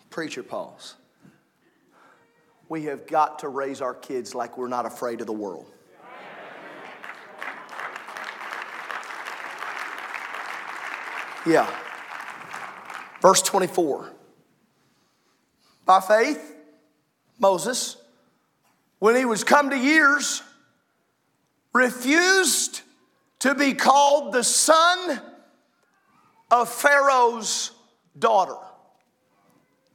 Preacher 0.08 0.42
pause. 0.42 0.94
We 2.68 2.84
have 2.84 3.06
got 3.08 3.40
to 3.40 3.48
raise 3.48 3.80
our 3.80 3.94
kids 3.94 4.34
like 4.34 4.56
we're 4.56 4.68
not 4.68 4.86
afraid 4.86 5.20
of 5.20 5.26
the 5.26 5.32
world. 5.32 5.70
Yeah. 11.46 11.68
Verse 13.20 13.42
24. 13.42 14.12
By 15.90 15.98
faith, 15.98 16.54
Moses, 17.40 17.96
when 19.00 19.16
he 19.16 19.24
was 19.24 19.42
come 19.42 19.70
to 19.70 19.76
years, 19.76 20.40
refused 21.72 22.82
to 23.40 23.56
be 23.56 23.74
called 23.74 24.32
the 24.32 24.44
son 24.44 25.20
of 26.48 26.68
Pharaoh's 26.68 27.72
daughter. 28.16 28.54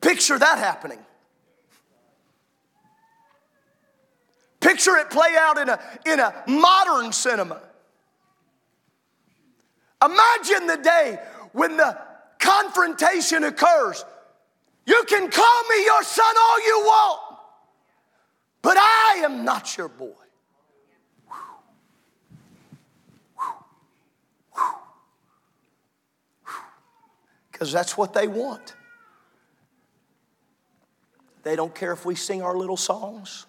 Picture 0.01 0.37
that 0.37 0.57
happening. 0.57 0.99
Picture 4.59 4.97
it 4.97 5.09
play 5.09 5.33
out 5.39 5.57
in 5.57 5.69
a, 5.69 5.79
in 6.05 6.19
a 6.19 6.43
modern 6.45 7.13
cinema. 7.13 7.61
Imagine 10.03 10.67
the 10.67 10.77
day 10.83 11.19
when 11.53 11.77
the 11.77 11.97
confrontation 12.39 13.45
occurs. 13.45 14.03
You 14.85 15.03
can 15.07 15.29
call 15.29 15.63
me 15.69 15.83
your 15.83 16.03
son 16.03 16.35
all 16.37 16.65
you 16.65 16.79
want, 16.85 17.21
but 18.61 18.77
I 18.77 19.21
am 19.23 19.43
not 19.43 19.77
your 19.77 19.87
boy. 19.87 20.11
Because 27.51 27.71
that's 27.71 27.97
what 27.97 28.13
they 28.13 28.27
want. 28.27 28.75
They 31.43 31.55
don't 31.55 31.73
care 31.73 31.93
if 31.93 32.05
we 32.05 32.15
sing 32.15 32.41
our 32.41 32.57
little 32.57 32.77
songs. 32.77 33.45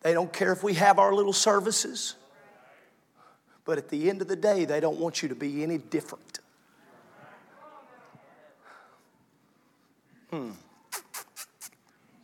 They 0.00 0.14
don't 0.14 0.32
care 0.32 0.52
if 0.52 0.62
we 0.62 0.74
have 0.74 0.98
our 0.98 1.12
little 1.12 1.32
services. 1.32 2.14
But 3.64 3.78
at 3.78 3.88
the 3.88 4.08
end 4.08 4.22
of 4.22 4.28
the 4.28 4.36
day, 4.36 4.64
they 4.64 4.80
don't 4.80 4.98
want 4.98 5.22
you 5.22 5.28
to 5.28 5.34
be 5.34 5.62
any 5.64 5.78
different. 5.78 6.35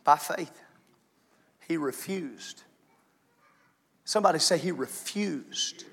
By 0.03 0.17
faith, 0.17 0.51
he 1.67 1.77
refused. 1.77 2.63
Somebody 4.05 4.39
say 4.39 4.57
he 4.57 4.71
refused. 4.71 5.85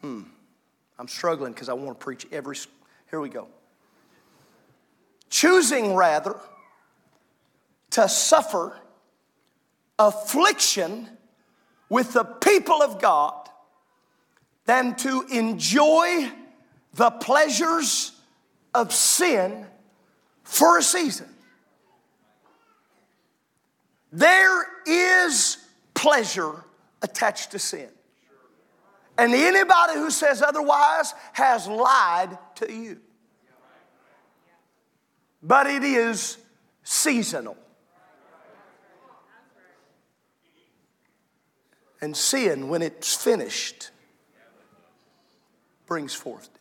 Hmm. 0.00 0.22
I'm 0.98 1.08
struggling 1.08 1.52
because 1.52 1.68
I 1.68 1.72
want 1.72 1.98
to 1.98 2.04
preach 2.04 2.26
every. 2.30 2.56
Here 3.10 3.20
we 3.20 3.28
go. 3.28 3.48
Choosing 5.30 5.94
rather 5.94 6.36
to 7.90 8.08
suffer 8.08 8.76
affliction 9.98 11.08
with 11.88 12.12
the 12.12 12.24
people 12.24 12.82
of 12.82 13.00
God 13.00 13.48
than 14.66 14.94
to 14.96 15.22
enjoy 15.30 16.30
the 16.98 17.10
pleasures 17.12 18.10
of 18.74 18.92
sin 18.92 19.64
for 20.42 20.78
a 20.78 20.82
season. 20.82 21.28
There 24.10 24.66
is 24.84 25.58
pleasure 25.94 26.64
attached 27.00 27.52
to 27.52 27.60
sin. 27.60 27.88
And 29.16 29.32
anybody 29.32 29.94
who 29.94 30.10
says 30.10 30.42
otherwise 30.42 31.14
has 31.34 31.68
lied 31.68 32.36
to 32.56 32.72
you. 32.72 32.98
But 35.40 35.68
it 35.68 35.84
is 35.84 36.36
seasonal. 36.82 37.56
And 42.00 42.16
sin, 42.16 42.68
when 42.68 42.82
it's 42.82 43.14
finished, 43.14 43.90
brings 45.86 46.12
forth. 46.12 46.57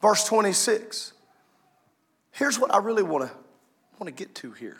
Verse 0.00 0.24
26. 0.24 1.12
Here's 2.32 2.58
what 2.58 2.72
I 2.72 2.78
really 2.78 3.02
want 3.02 3.28
to 3.28 3.36
want 3.98 4.06
to 4.06 4.12
get 4.12 4.34
to 4.36 4.52
here. 4.52 4.78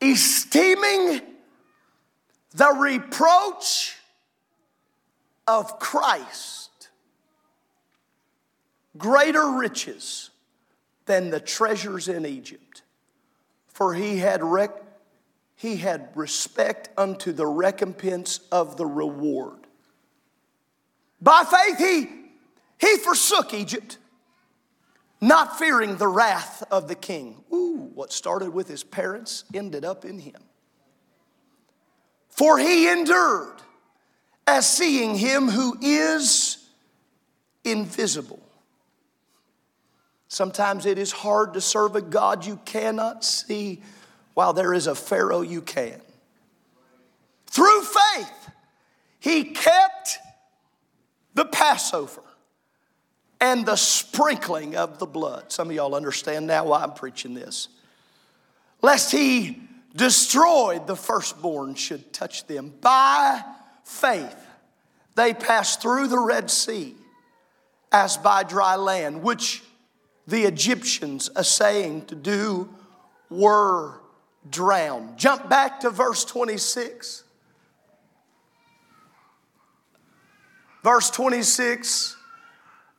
Esteeming 0.00 1.20
the 2.54 2.68
reproach 2.68 3.96
of 5.48 5.78
Christ 5.78 6.70
greater 8.96 9.50
riches 9.50 10.30
than 11.06 11.30
the 11.30 11.40
treasures 11.40 12.08
in 12.08 12.24
Egypt, 12.24 12.82
for 13.68 13.94
he 13.94 14.18
had 14.18 14.42
rec- 14.42 14.82
he 15.54 15.76
had 15.76 16.10
respect 16.14 16.88
unto 16.96 17.32
the 17.32 17.46
recompense 17.46 18.40
of 18.52 18.76
the 18.76 18.86
reward. 18.86 19.66
By 21.20 21.44
faith, 21.44 21.78
he, 21.78 22.15
he 22.78 22.96
forsook 22.98 23.54
Egypt, 23.54 23.98
not 25.20 25.58
fearing 25.58 25.96
the 25.96 26.08
wrath 26.08 26.62
of 26.70 26.88
the 26.88 26.94
king. 26.94 27.42
Ooh, 27.52 27.90
what 27.94 28.12
started 28.12 28.50
with 28.50 28.68
his 28.68 28.84
parents 28.84 29.44
ended 29.54 29.84
up 29.84 30.04
in 30.04 30.18
him. 30.18 30.42
For 32.28 32.58
he 32.58 32.90
endured 32.90 33.62
as 34.46 34.68
seeing 34.68 35.16
him 35.16 35.48
who 35.48 35.78
is 35.80 36.58
invisible. 37.64 38.40
Sometimes 40.28 40.84
it 40.84 40.98
is 40.98 41.12
hard 41.12 41.54
to 41.54 41.60
serve 41.60 41.96
a 41.96 42.02
God 42.02 42.44
you 42.44 42.60
cannot 42.64 43.24
see 43.24 43.80
while 44.34 44.52
there 44.52 44.74
is 44.74 44.86
a 44.86 44.94
Pharaoh 44.94 45.40
you 45.40 45.62
can. 45.62 46.00
Through 47.46 47.82
faith, 47.82 48.50
he 49.18 49.44
kept 49.44 50.18
the 51.32 51.46
Passover 51.46 52.22
and 53.40 53.66
the 53.66 53.76
sprinkling 53.76 54.76
of 54.76 54.98
the 54.98 55.06
blood. 55.06 55.52
Some 55.52 55.68
of 55.70 55.76
y'all 55.76 55.94
understand 55.94 56.46
now 56.46 56.66
why 56.66 56.82
I'm 56.82 56.92
preaching 56.92 57.34
this. 57.34 57.68
Lest 58.82 59.12
he 59.12 59.60
destroyed 59.94 60.86
the 60.86 60.96
firstborn 60.96 61.74
should 61.74 62.12
touch 62.12 62.46
them. 62.46 62.72
By 62.80 63.42
faith, 63.84 64.36
they 65.14 65.34
passed 65.34 65.80
through 65.80 66.08
the 66.08 66.18
Red 66.18 66.50
Sea 66.50 66.94
as 67.92 68.16
by 68.16 68.42
dry 68.42 68.76
land, 68.76 69.22
which 69.22 69.62
the 70.26 70.42
Egyptians, 70.42 71.30
essaying 71.36 72.04
to 72.06 72.14
do, 72.14 72.68
were 73.30 74.00
drowned. 74.50 75.16
Jump 75.16 75.48
back 75.48 75.80
to 75.80 75.90
verse 75.90 76.24
26. 76.24 77.24
Verse 80.82 81.10
26 81.10 82.15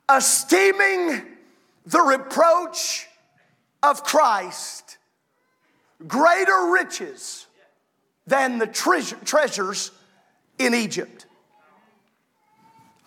esteeming 0.09 1.23
the 1.85 2.01
reproach 2.01 3.07
of 3.83 4.03
Christ 4.03 4.97
greater 6.07 6.71
riches 6.71 7.47
than 8.25 8.57
the 8.57 8.67
treasure, 8.67 9.17
treasures 9.23 9.91
in 10.59 10.73
Egypt. 10.73 11.25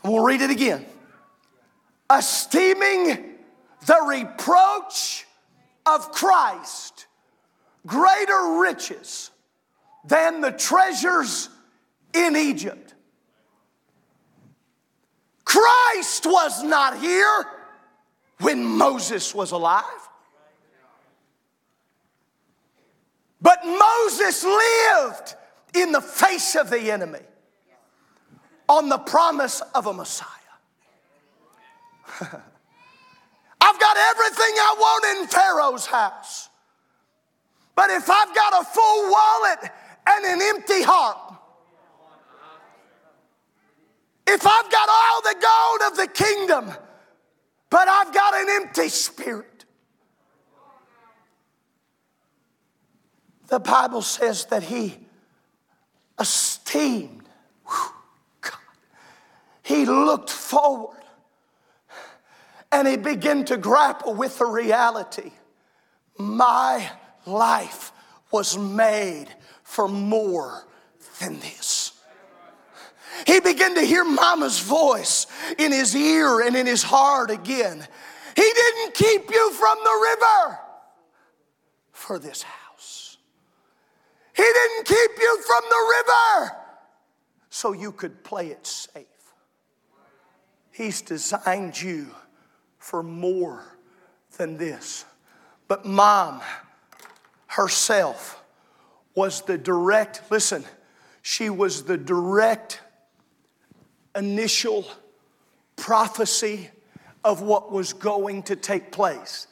Gonna 0.03 0.23
read 0.23 0.41
it 0.41 0.51
again. 0.51 0.87
Esteeming 2.09 3.37
the 3.87 4.01
reproach 4.07 5.27
of 5.87 6.11
Christ 6.13 7.07
greater 7.87 8.59
riches 8.61 9.31
than 10.05 10.41
the 10.41 10.51
treasures 10.51 11.49
in 12.15 12.37
Egypt. 12.37 12.90
Christ 16.01 16.25
was 16.25 16.63
not 16.63 16.99
here 16.99 17.45
when 18.41 18.65
Moses 18.65 19.35
was 19.35 19.53
alive. 19.53 19.85
But 23.43 23.59
Moses 23.67 24.43
lived 24.43 25.35
in 25.75 25.93
the 25.93 26.01
face 26.01 26.57
of 26.57 26.71
the 26.71 26.91
enemy 26.91 27.21
on 28.67 28.89
the 28.89 28.97
promise 28.97 29.61
of 29.75 29.87
a 29.89 29.93
Messiah. 29.93 30.27
I've 32.23 33.81
got 33.81 33.97
everything 33.99 34.55
I 34.57 34.75
want 34.79 35.19
in 35.19 35.27
Pharaoh's 35.29 35.85
house. 35.85 36.49
But 37.75 37.91
if 37.91 38.09
I've 38.09 38.35
got 38.35 38.63
a 38.63 38.65
full 38.65 39.11
wallet 39.11 39.71
and 40.07 40.25
an 40.25 40.41
empty 40.41 40.83
heart, 40.83 41.35
if 44.31 44.47
I've 44.47 44.71
got 44.71 44.89
all 44.89 45.23
the 45.23 45.35
gold 45.35 45.93
of 45.93 45.97
the 45.97 46.07
kingdom, 46.07 46.73
but 47.69 47.89
I've 47.89 48.13
got 48.13 48.35
an 48.35 48.47
empty 48.63 48.89
spirit, 48.89 49.65
the 53.49 53.59
Bible 53.59 54.03
says 54.03 54.45
that 54.47 54.63
he 54.63 54.99
esteemed, 56.19 57.29
whew, 57.67 57.93
God, 58.41 58.55
he 59.63 59.85
looked 59.87 60.31
forward 60.31 61.03
and 62.71 62.87
he 62.87 62.97
began 62.97 63.45
to 63.47 63.57
grapple 63.57 64.15
with 64.15 64.39
the 64.39 64.47
reality. 64.47 65.33
My 66.17 66.91
life 67.27 67.93
was 68.31 68.57
made 68.57 69.27
for 69.65 69.89
more 69.89 70.67
than 71.19 71.41
this. 71.41 71.80
He 73.27 73.41
began 73.41 73.75
to 73.75 73.83
hear 73.83 74.05
mama's 74.05 74.61
voice 74.61 75.27
in 75.59 75.73
his 75.73 75.95
ear 75.95 76.41
and 76.41 76.57
in 76.57 76.67
his 76.67 76.83
heart 76.83 77.31
again. 77.31 77.87
He 78.37 78.53
didn't 78.55 78.95
keep 78.95 79.31
you 79.31 79.53
from 79.53 79.79
the 79.83 80.09
river 80.11 80.59
for 81.93 82.19
this 82.19 82.43
house. 82.43 83.19
He 84.35 84.43
didn't 84.43 84.87
keep 84.87 85.11
you 85.21 85.43
from 85.43 85.63
the 85.69 85.95
river 85.99 86.57
so 87.51 87.73
you 87.73 87.93
could 87.93 88.25
play 88.25 88.49
it 88.49 88.67
safe. 88.67 89.07
He's 90.71 91.03
designed 91.03 91.81
you 91.81 92.15
for 92.79 93.03
more 93.03 93.65
than 94.39 94.57
this. 94.57 95.05
But 95.69 95.85
mom 95.85 96.41
herself 97.49 98.43
was 99.15 99.43
the 99.43 99.59
direct, 99.59 100.23
listen, 100.31 100.65
she 101.21 101.51
was 101.51 101.85
the 101.85 101.99
direct 101.99 102.81
initial 104.15 104.87
prophecy 105.77 106.71
of 107.25 107.43
what 107.43 107.71
was 107.71 107.93
going 107.93 108.43
to 108.45 108.57
take 108.57 108.93
place. 108.93 109.47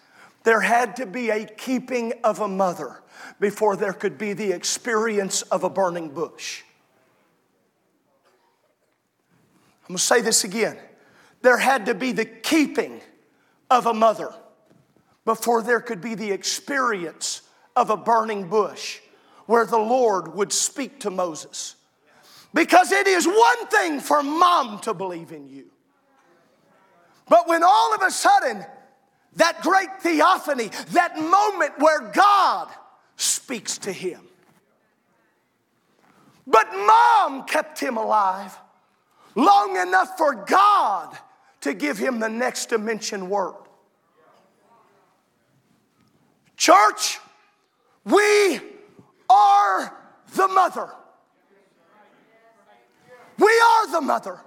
There 0.44 0.60
had 0.60 0.96
to 0.96 1.06
be 1.06 1.30
a 1.30 1.44
keeping 1.44 2.12
of 2.24 2.40
a 2.40 2.48
mother 2.48 3.02
before 3.40 3.76
there 3.76 3.92
could 3.92 4.16
be 4.18 4.32
the 4.32 4.52
experience 4.52 5.42
of 5.42 5.64
a 5.64 5.70
burning 5.70 6.10
bush. 6.10 6.62
I'm 9.82 9.94
gonna 9.94 9.98
say 9.98 10.20
this 10.20 10.44
again. 10.44 10.76
There 11.42 11.58
had 11.58 11.86
to 11.86 11.94
be 11.94 12.12
the 12.12 12.24
keeping 12.24 13.00
of 13.70 13.86
a 13.86 13.94
mother 13.94 14.34
before 15.24 15.62
there 15.62 15.80
could 15.80 16.00
be 16.00 16.14
the 16.14 16.30
experience 16.30 17.42
of 17.76 17.90
a 17.90 17.96
burning 17.96 18.48
bush 18.48 19.00
where 19.46 19.64
the 19.64 19.78
Lord 19.78 20.34
would 20.34 20.52
speak 20.52 21.00
to 21.00 21.10
Moses. 21.10 21.76
Because 22.54 22.92
it 22.92 23.06
is 23.06 23.26
one 23.26 23.66
thing 23.68 24.00
for 24.00 24.22
mom 24.22 24.80
to 24.80 24.94
believe 24.94 25.32
in 25.32 25.48
you, 25.48 25.66
But 27.28 27.46
when 27.46 27.62
all 27.62 27.94
of 27.94 28.02
a 28.02 28.10
sudden, 28.10 28.64
that 29.36 29.60
great 29.62 30.00
theophany, 30.00 30.70
that 30.92 31.18
moment 31.18 31.78
where 31.78 32.10
God 32.10 32.68
speaks 33.16 33.78
to 33.78 33.92
him. 33.92 34.20
But 36.46 36.66
mom 36.74 37.44
kept 37.44 37.78
him 37.78 37.98
alive 37.98 38.58
long 39.34 39.76
enough 39.76 40.16
for 40.16 40.34
God 40.34 41.16
to 41.60 41.74
give 41.74 41.98
him 41.98 42.18
the 42.18 42.28
next 42.28 42.70
dimension 42.70 43.28
word. 43.28 43.54
Church, 46.56 47.18
we 48.04 48.60
are 49.28 49.94
the 50.34 50.48
mother. 50.48 50.90
We 53.38 53.46
are 53.46 53.92
the 53.92 54.00
mother. 54.00 54.40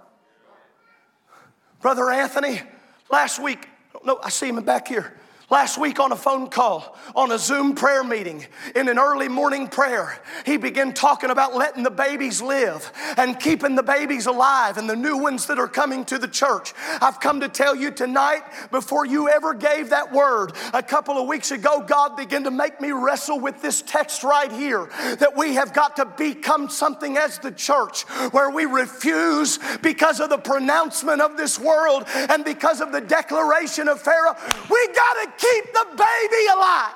Brother 1.82 2.12
Anthony, 2.12 2.62
last 3.10 3.42
week, 3.42 3.68
no, 4.04 4.20
I 4.24 4.30
see 4.30 4.50
him 4.50 4.62
back 4.64 4.88
here. 4.88 5.20
Last 5.52 5.78
week 5.78 6.00
on 6.00 6.14
a 6.14 6.16
phone 6.16 6.50
call, 6.50 6.98
on 7.14 7.34
a 7.34 7.38
Zoom 7.38 7.76
prayer 7.76 8.06
meeting, 8.06 8.46
in 8.74 8.88
an 8.88 8.98
early 8.98 9.28
morning 9.28 9.68
prayer, 9.68 10.18
he 10.46 10.56
began 10.56 10.94
talking 10.94 11.30
about 11.30 11.54
letting 11.54 11.84
the 11.84 11.92
babies 11.92 12.42
live 12.42 12.90
and 13.18 13.38
keeping 13.38 13.76
the 13.76 13.84
babies 13.84 14.28
alive 14.28 14.78
and 14.78 14.90
the 14.90 14.96
new 14.96 15.18
ones 15.18 15.48
that 15.48 15.60
are 15.60 15.68
coming 15.68 16.06
to 16.06 16.18
the 16.18 16.28
church. 16.30 16.74
I've 17.02 17.20
come 17.20 17.42
to 17.42 17.50
tell 17.50 17.76
you 17.76 17.92
tonight, 17.92 18.44
before 18.72 19.06
you 19.06 19.28
ever 19.28 19.54
gave 19.54 19.90
that 19.90 20.14
word, 20.14 20.54
a 20.74 20.82
couple 20.82 21.18
of 21.18 21.28
weeks 21.28 21.52
ago, 21.52 21.84
God 21.86 22.16
began 22.16 22.46
to 22.46 22.52
make 22.52 22.80
me 22.80 22.94
wrestle 22.94 23.42
with 23.42 23.62
this 23.62 23.82
text 23.82 24.24
right 24.24 24.54
here 24.54 24.88
that 25.20 25.36
we 25.36 25.56
have 25.56 25.74
got 25.74 25.98
to 25.98 26.06
become 26.06 26.70
something 26.70 27.18
as 27.18 27.40
the 27.40 27.52
church 27.52 28.04
where 28.32 28.50
we 28.50 28.64
refuse 28.64 29.60
because 29.82 30.22
of 30.22 30.30
the 30.30 30.38
pronouncement 30.38 31.20
of 31.20 31.36
this 31.36 31.60
world 31.60 32.06
and 32.16 32.46
because 32.46 32.80
of 32.80 32.94
the 32.94 33.02
declaration 33.02 33.90
of 33.90 34.00
Pharaoh. 34.00 34.38
We 34.70 34.88
got 34.96 35.26
to 35.26 35.41
keep 35.42 35.74
the 35.74 35.86
baby 35.98 36.44
alive. 36.54 36.96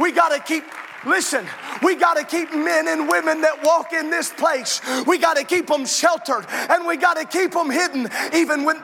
We 0.00 0.12
got 0.12 0.30
to 0.30 0.40
keep 0.40 0.64
Listen, 1.04 1.46
we 1.82 1.94
got 1.94 2.14
to 2.14 2.24
keep 2.24 2.52
men 2.52 2.88
and 2.88 3.08
women 3.08 3.40
that 3.42 3.62
walk 3.62 3.92
in 3.92 4.10
this 4.10 4.32
place. 4.32 4.80
We 5.06 5.18
got 5.18 5.36
to 5.36 5.44
keep 5.44 5.68
them 5.68 5.86
sheltered 5.86 6.46
and 6.50 6.84
we 6.84 6.96
got 6.96 7.14
to 7.14 7.24
keep 7.24 7.52
them 7.52 7.70
hidden 7.70 8.08
even 8.34 8.64
when 8.64 8.82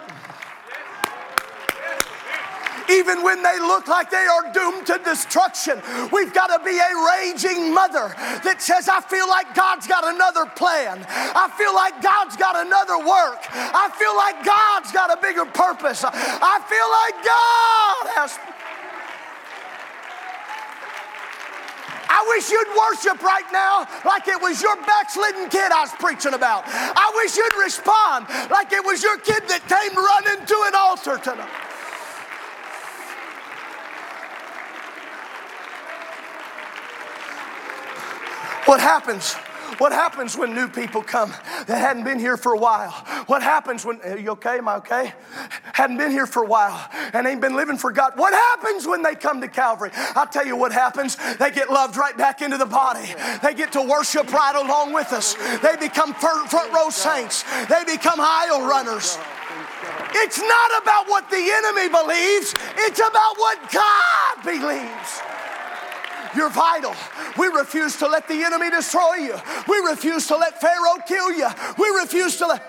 even 3.03 3.25
when 3.25 3.43
they 3.43 3.59
look 3.59 3.89
like 3.89 4.11
they 4.11 4.27
are 4.31 4.53
doomed 4.53 4.87
to 4.87 5.01
destruction. 5.05 5.83
We've 6.13 6.33
got 6.33 6.55
to 6.55 6.63
be 6.65 6.79
a 6.79 6.93
raging 7.19 7.75
mother 7.75 8.15
that 8.47 8.63
says, 8.63 8.89
I 8.89 9.01
feel 9.01 9.27
like 9.27 9.55
God's 9.55 9.89
got 9.89 10.07
another 10.07 10.47
plan. 10.47 11.05
I 11.11 11.51
feel 11.59 11.75
like 11.75 11.99
God's 11.99 12.37
got 12.37 12.55
another 12.55 12.99
work. 12.99 13.43
I 13.51 13.91
feel 13.99 14.15
like 14.15 14.47
God's 14.47 14.93
got 14.95 15.11
a 15.11 15.19
bigger 15.19 15.45
purpose. 15.51 16.05
I 16.07 16.63
feel 16.71 16.89
like 17.03 17.17
God 17.27 18.03
has. 18.15 18.39
I 22.07 22.23
wish 22.39 22.51
you'd 22.51 22.71
worship 22.71 23.19
right 23.25 23.51
now 23.51 23.89
like 24.05 24.29
it 24.29 24.41
was 24.41 24.63
your 24.63 24.77
backslidden 24.87 25.49
kid 25.49 25.73
I 25.73 25.81
was 25.81 25.93
preaching 25.99 26.35
about. 26.35 26.63
I 26.69 27.11
wish 27.17 27.35
you'd 27.35 27.57
respond 27.59 28.29
like 28.51 28.71
it 28.71 28.85
was 28.85 29.03
your 29.03 29.19
kid 29.19 29.43
that 29.49 29.67
came 29.67 29.97
running 29.97 30.47
to 30.47 30.57
an 30.71 30.75
altar 30.77 31.19
tonight. 31.19 31.72
What 38.65 38.81
happens? 38.81 39.35
What 39.79 39.93
happens 39.93 40.37
when 40.37 40.55
new 40.55 40.69
people 40.69 41.03
come 41.03 41.31
that 41.67 41.79
hadn't 41.79 42.05
been 42.05 42.19
here 42.19 42.37
for 42.37 42.53
a 42.53 42.59
while? 42.59 42.91
What 43.27 43.43
happens 43.43 43.85
when, 43.85 44.01
are 44.03 44.19
you 44.19 44.31
okay? 44.33 44.59
Am 44.59 44.69
I 44.69 44.77
okay? 44.77 45.15
Hadn't 45.73 45.97
been 45.97 46.11
here 46.11 46.27
for 46.27 46.45
a 46.45 46.47
while 46.47 46.89
and 47.13 47.27
ain't 47.27 47.41
been 47.41 47.57
living 47.57 47.79
for 47.79 47.91
God. 47.91 48.13
What 48.17 48.33
happens 48.33 48.87
when 48.87 49.03
they 49.03 49.15
come 49.15 49.41
to 49.41 49.49
Calvary? 49.49 49.91
I'll 50.15 50.27
tell 50.27 50.47
you 50.47 50.57
what 50.57 50.73
happens. 50.73 51.17
They 51.39 51.51
get 51.51 51.71
loved 51.71 51.97
right 51.97 52.17
back 52.17 52.43
into 52.43 52.59
the 52.59 52.67
body. 52.67 53.15
They 53.43 53.55
get 53.55 53.73
to 53.73 53.83
worship 53.83 54.33
right 54.33 54.55
along 54.55 54.93
with 54.93 55.13
us. 55.13 55.35
They 55.61 55.77
become 55.81 56.15
front 56.15 56.73
row 56.73 56.91
saints. 56.91 57.45
They 57.69 57.83
become 57.85 58.21
aisle 58.21 58.67
runners. 58.67 59.19
It's 60.15 60.39
not 60.39 60.83
about 60.83 61.09
what 61.09 61.31
the 61.31 61.37
enemy 61.37 61.89
believes, 61.89 62.55
it's 62.77 63.01
about 63.01 63.39
what 63.39 63.59
God 63.73 64.45
believes. 64.45 65.23
You're 66.35 66.51
vital. 66.51 66.95
We 67.39 67.49
refuse 67.49 67.97
to 67.99 68.09
let 68.09 68.27
the 68.29 68.43
enemy 68.43 68.71
destroy 68.71 69.15
you. 69.17 69.37
We 69.69 69.79
refuse 69.79 70.27
to 70.29 70.37
let 70.37 70.61
Pharaoh 70.61 70.99
kill 71.07 71.33
you. 71.33 71.49
We 71.79 71.89
refuse 72.01 72.37
to 72.39 72.47
let. 72.47 72.63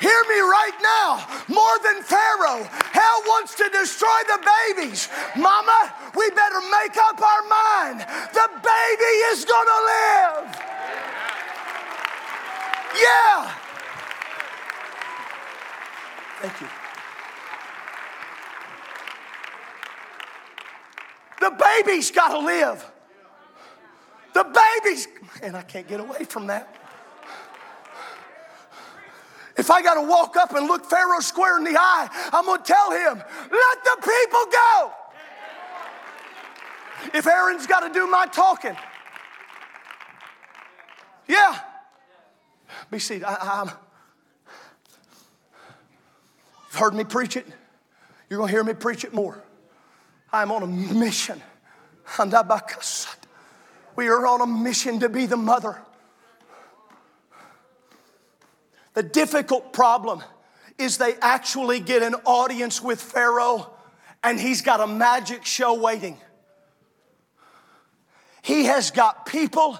Hear 0.00 0.24
me 0.28 0.40
right 0.40 0.78
now. 0.82 1.24
More 1.46 1.78
than 1.84 2.02
Pharaoh, 2.02 2.64
hell 2.90 3.22
wants 3.26 3.54
to 3.54 3.68
destroy 3.70 4.18
the 4.26 4.50
babies. 4.74 5.08
Mama, 5.36 5.94
we 6.16 6.28
better 6.30 6.60
make 6.82 6.96
up 6.96 7.22
our 7.22 7.42
mind. 7.46 8.00
The 8.32 8.48
baby 8.50 9.14
is 9.30 9.44
going 9.44 9.68
to 9.68 9.80
live. 9.86 10.62
Yeah. 12.98 13.54
Thank 16.40 16.60
you. 16.60 16.81
The 21.42 21.50
baby's 21.50 22.12
got 22.12 22.28
to 22.28 22.38
live. 22.38 22.88
The 24.32 24.44
baby's, 24.44 25.08
and 25.42 25.56
I 25.56 25.62
can't 25.62 25.88
get 25.88 25.98
away 25.98 26.22
from 26.22 26.46
that. 26.46 26.72
If 29.56 29.68
I 29.68 29.82
got 29.82 29.94
to 29.94 30.02
walk 30.02 30.36
up 30.36 30.54
and 30.54 30.68
look 30.68 30.84
Pharaoh 30.84 31.18
square 31.18 31.58
in 31.58 31.64
the 31.64 31.76
eye, 31.76 32.08
I'm 32.32 32.44
going 32.44 32.62
to 32.62 32.64
tell 32.64 32.92
him, 32.92 33.18
let 33.18 33.84
the 33.84 33.96
people 33.96 34.40
go. 34.52 34.92
If 37.12 37.26
Aaron's 37.26 37.66
got 37.66 37.80
to 37.80 37.92
do 37.92 38.06
my 38.06 38.26
talking, 38.26 38.76
yeah. 41.26 41.58
Be 42.88 43.00
seated. 43.00 43.24
I, 43.24 43.62
am 43.62 43.70
You've 46.70 46.78
heard 46.78 46.94
me 46.94 47.02
preach 47.02 47.36
it. 47.36 47.48
You're 48.30 48.38
going 48.38 48.48
to 48.48 48.54
hear 48.54 48.62
me 48.62 48.74
preach 48.74 49.04
it 49.04 49.12
more. 49.12 49.42
I'm 50.32 50.50
on 50.50 50.62
a 50.62 50.66
mission. 50.66 51.40
We 53.94 54.08
are 54.08 54.26
on 54.26 54.40
a 54.40 54.46
mission 54.46 55.00
to 55.00 55.08
be 55.08 55.26
the 55.26 55.36
mother. 55.36 55.80
The 58.94 59.02
difficult 59.02 59.72
problem 59.72 60.22
is 60.78 60.98
they 60.98 61.14
actually 61.20 61.80
get 61.80 62.02
an 62.02 62.14
audience 62.24 62.82
with 62.82 63.00
Pharaoh 63.00 63.70
and 64.24 64.38
he's 64.40 64.62
got 64.62 64.80
a 64.80 64.86
magic 64.86 65.44
show 65.44 65.74
waiting. 65.74 66.18
He 68.42 68.64
has 68.64 68.90
got 68.90 69.26
people 69.26 69.78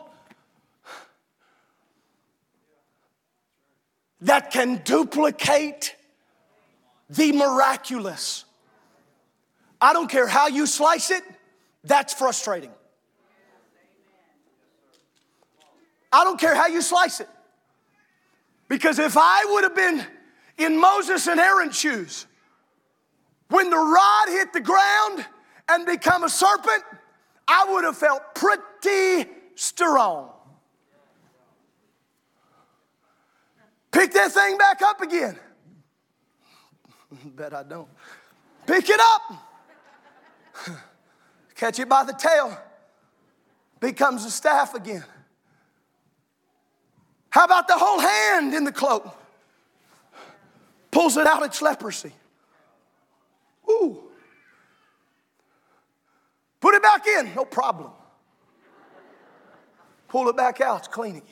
that 4.20 4.52
can 4.52 4.80
duplicate 4.84 5.96
the 7.10 7.32
miraculous. 7.32 8.44
I 9.82 9.92
don't 9.92 10.08
care 10.08 10.28
how 10.28 10.46
you 10.46 10.64
slice 10.64 11.10
it, 11.10 11.24
that's 11.82 12.14
frustrating. 12.14 12.70
I 16.12 16.22
don't 16.22 16.38
care 16.38 16.54
how 16.54 16.68
you 16.68 16.80
slice 16.80 17.18
it. 17.18 17.28
Because 18.68 19.00
if 19.00 19.16
I 19.16 19.44
would 19.48 19.64
have 19.64 19.74
been 19.74 20.06
in 20.56 20.80
Moses 20.80 21.26
and 21.26 21.40
Aaron's 21.40 21.76
shoes, 21.76 22.26
when 23.48 23.70
the 23.70 23.76
rod 23.76 24.28
hit 24.28 24.52
the 24.52 24.60
ground 24.60 25.26
and 25.68 25.84
become 25.84 26.22
a 26.22 26.28
serpent, 26.28 26.84
I 27.48 27.66
would 27.70 27.82
have 27.82 27.96
felt 27.96 28.22
pretty 28.36 29.28
strong. 29.56 30.30
Pick 33.90 34.12
that 34.12 34.30
thing 34.30 34.56
back 34.58 34.80
up 34.80 35.00
again. 35.00 35.36
Bet 37.24 37.52
I 37.52 37.64
don't. 37.64 37.88
Pick 38.64 38.88
it 38.88 39.00
up 39.00 39.51
catch 41.54 41.78
it 41.78 41.88
by 41.88 42.04
the 42.04 42.12
tail, 42.12 42.56
becomes 43.80 44.24
a 44.24 44.30
staff 44.30 44.74
again. 44.74 45.04
How 47.30 47.44
about 47.44 47.66
the 47.66 47.74
whole 47.76 47.98
hand 47.98 48.54
in 48.54 48.64
the 48.64 48.72
cloak? 48.72 49.16
Pulls 50.90 51.16
it 51.16 51.26
out, 51.26 51.42
it's 51.42 51.62
leprosy. 51.62 52.12
Ooh. 53.68 54.02
Put 56.60 56.74
it 56.74 56.82
back 56.82 57.06
in, 57.06 57.34
no 57.34 57.44
problem. 57.44 57.90
Pull 60.08 60.28
it 60.28 60.36
back 60.36 60.60
out, 60.60 60.80
it's 60.80 60.88
clean 60.88 61.16
again. 61.16 61.28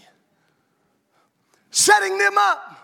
Setting 1.70 2.16
them 2.16 2.36
up. 2.38 2.76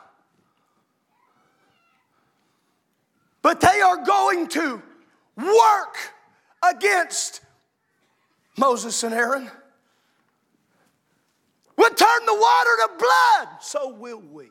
But 3.41 3.61
they 3.61 3.80
are 3.80 4.05
going 4.05 4.49
to 4.49 4.82
work 5.37 5.97
against 6.62 7.40
Moses 8.57 9.02
and 9.02 9.14
Aaron. 9.14 9.50
We'll 11.76 11.94
turn 11.94 12.26
the 12.26 12.34
water 12.34 12.76
to 12.86 12.90
blood, 12.98 13.48
so 13.61 13.94
will 13.94 14.20
we. 14.20 14.50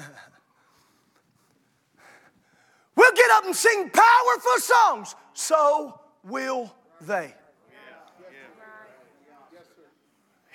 we'll 2.96 3.14
get 3.14 3.32
up 3.32 3.46
and 3.46 3.56
sing 3.56 3.90
powerful 3.90 4.60
songs. 4.60 5.16
So 5.34 6.00
will 6.24 6.76
they. 7.02 7.34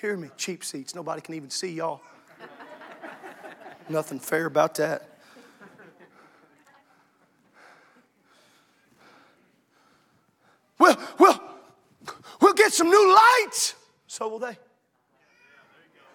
Hear 0.01 0.16
me, 0.16 0.28
cheap 0.37 0.62
seats. 0.62 0.95
Nobody 0.95 1.22
can 1.22 1.34
even 1.34 1.49
see 1.49 1.72
y'all. 1.72 2.03
Nothing 3.89 4.18
fair 4.18 4.45
about 4.45 4.74
that. 4.74 5.16
We'll, 10.87 10.97
we'll, 11.18 11.41
we'll 12.41 12.55
get 12.55 12.72
some 12.72 12.89
new 12.89 13.14
lights. 13.14 13.74
So 14.07 14.28
will 14.28 14.39
they. 14.39 14.57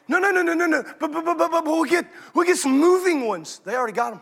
No, 0.07 0.19
no, 0.19 0.31
no, 0.31 0.41
no, 0.41 0.53
no, 0.53 0.65
no. 0.65 0.83
But, 0.99 1.11
but, 1.11 1.25
but, 1.25 1.37
but, 1.37 1.51
but 1.51 1.65
we'll, 1.65 1.83
get, 1.83 2.05
we'll 2.33 2.45
get 2.45 2.57
some 2.57 2.77
moving 2.79 3.27
ones. 3.27 3.61
They 3.63 3.75
already 3.75 3.93
got 3.93 4.11
them. 4.11 4.21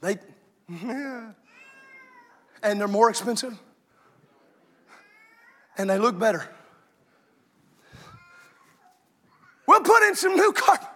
They, 0.00 0.18
yeah. 0.68 1.32
And 2.62 2.80
they're 2.80 2.88
more 2.88 3.10
expensive. 3.10 3.58
And 5.76 5.88
they 5.88 5.98
look 5.98 6.18
better. 6.18 6.48
We'll 9.66 9.80
put 9.80 10.02
in 10.08 10.16
some 10.16 10.34
new 10.34 10.52
carpet. 10.52 10.88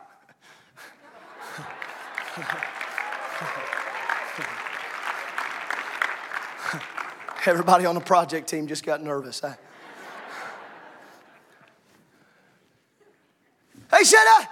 Everybody 7.47 7.85
on 7.85 7.95
the 7.95 8.01
project 8.01 8.49
team 8.49 8.67
just 8.67 8.85
got 8.85 9.03
nervous. 9.03 9.41
Hey, 9.41 9.57
uh, 13.91 14.45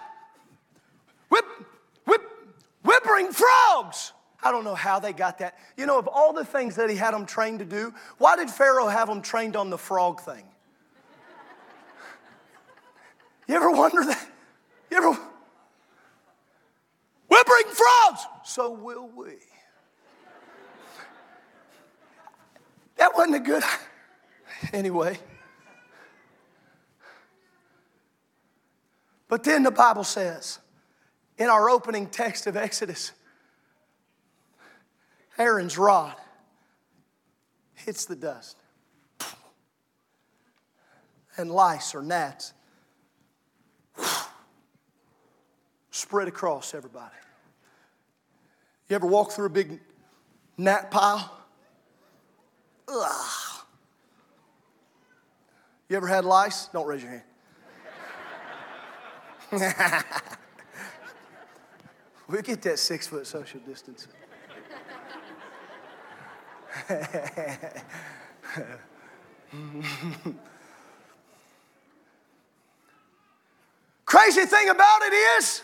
whip, 1.31 1.45
whip, 2.05 2.23
whippering 2.85 3.33
frogs. 3.33 4.13
I 4.43 4.51
don't 4.51 4.65
know 4.65 4.75
how 4.75 4.99
they 4.99 5.13
got 5.13 5.39
that. 5.39 5.57
You 5.77 5.87
know, 5.87 5.99
of 5.99 6.07
all 6.07 6.33
the 6.33 6.45
things 6.45 6.77
that 6.77 6.91
he 6.91 6.97
had 6.97 7.15
them 7.15 7.27
trained 7.27 7.61
to 7.61 7.65
do, 7.65 7.95
why 8.19 8.37
did 8.37 8.51
Pharaoh 8.51 8.89
have 8.89 9.09
them 9.09 9.23
trained 9.23 9.57
on 9.57 9.71
the 9.71 9.79
frog 9.79 10.21
thing? 10.21 10.45
You 13.49 13.57
ever 13.57 13.71
wonder 13.71 14.05
that? 14.05 14.29
You 14.91 14.97
ever? 14.99 15.19
Whippering 17.31 17.71
frogs. 17.71 18.27
So 18.45 18.71
will 18.71 19.09
we. 19.17 19.35
That 22.97 23.12
wasn't 23.23 23.37
a 23.37 23.51
good. 23.51 23.63
Anyway. 24.73 25.19
But 29.27 29.43
then 29.43 29.65
the 29.65 29.73
Bible 29.73 30.05
says, 30.05 30.61
in 31.37 31.49
our 31.49 31.69
opening 31.69 32.07
text 32.07 32.47
of 32.47 32.57
Exodus, 32.57 33.11
Aaron's 35.37 35.77
rod 35.77 36.15
hits 37.75 38.05
the 38.05 38.15
dust. 38.15 38.57
And 41.37 41.51
lice 41.51 41.93
or 41.93 42.03
gnats 42.03 42.53
spread 45.91 46.29
across 46.29 46.73
everybody. 46.73 47.17
You 48.89 48.95
ever 48.95 49.09
walk 49.09 49.33
through 49.33 49.47
a 49.47 49.51
big 49.51 49.81
gnat 50.57 50.93
pile? 50.93 51.42
Ugh. 52.89 53.63
You 55.89 55.97
ever 55.97 56.07
had 56.07 56.25
lice? 56.25 56.69
Don't 56.73 56.87
raise 56.87 57.03
your 57.03 57.11
hand. 57.11 57.25
we 62.29 62.41
get 62.41 62.63
that 62.63 62.79
six 62.79 63.07
foot 63.07 63.27
social 63.27 63.61
distance. 63.61 64.09
Crazy 74.07 74.47
thing 74.47 74.71
about 74.71 75.03
it 75.03 75.13
is, 75.39 75.63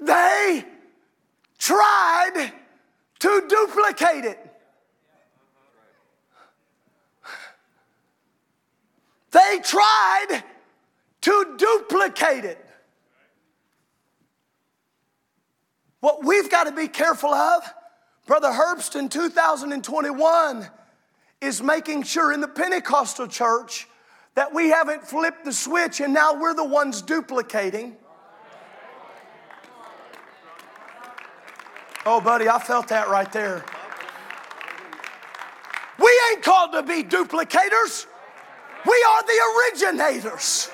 they 0.00 0.64
tried 1.58 2.52
to 3.18 3.44
duplicate 3.48 4.24
it. 4.24 4.53
They 9.34 9.58
tried 9.64 10.44
to 11.22 11.54
duplicate 11.58 12.44
it. 12.44 12.64
What 15.98 16.24
we've 16.24 16.48
got 16.48 16.64
to 16.64 16.72
be 16.72 16.86
careful 16.86 17.34
of, 17.34 17.64
Brother 18.28 18.50
Herbst 18.50 18.94
in 18.94 19.08
2021 19.08 20.68
is 21.40 21.60
making 21.60 22.04
sure 22.04 22.32
in 22.32 22.40
the 22.40 22.48
Pentecostal 22.48 23.26
church 23.26 23.88
that 24.36 24.54
we 24.54 24.68
haven't 24.68 25.04
flipped 25.04 25.44
the 25.44 25.52
switch 25.52 26.00
and 26.00 26.14
now 26.14 26.40
we're 26.40 26.54
the 26.54 26.64
ones 26.64 27.02
duplicating. 27.02 27.96
Oh, 32.06 32.20
buddy, 32.20 32.48
I 32.48 32.60
felt 32.60 32.86
that 32.88 33.08
right 33.08 33.32
there. 33.32 33.64
We 35.98 36.20
ain't 36.30 36.44
called 36.44 36.72
to 36.72 36.84
be 36.84 37.02
duplicators. 37.02 38.06
We 38.86 39.06
are 39.10 39.22
the 39.22 39.40
originators. 39.52 40.70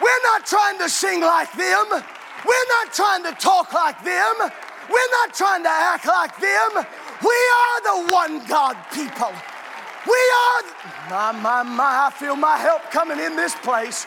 We're 0.00 0.22
not 0.24 0.46
trying 0.46 0.78
to 0.78 0.88
sing 0.88 1.20
like 1.20 1.52
them. 1.52 1.86
We're 1.90 2.68
not 2.68 2.92
trying 2.92 3.24
to 3.24 3.32
talk 3.32 3.72
like 3.72 4.02
them. 4.04 4.34
We're 4.90 5.10
not 5.10 5.34
trying 5.34 5.62
to 5.64 5.70
act 5.70 6.06
like 6.06 6.38
them. 6.38 6.86
We 7.22 7.38
are 7.60 7.80
the 7.82 8.12
one 8.14 8.46
God 8.46 8.76
people. 8.92 9.32
We 10.06 10.22
are, 10.44 10.62
my, 11.10 11.32
my, 11.32 11.62
my, 11.62 12.06
I 12.06 12.10
feel 12.10 12.36
my 12.36 12.56
help 12.56 12.82
coming 12.90 13.18
in 13.18 13.36
this 13.36 13.54
place. 13.56 14.06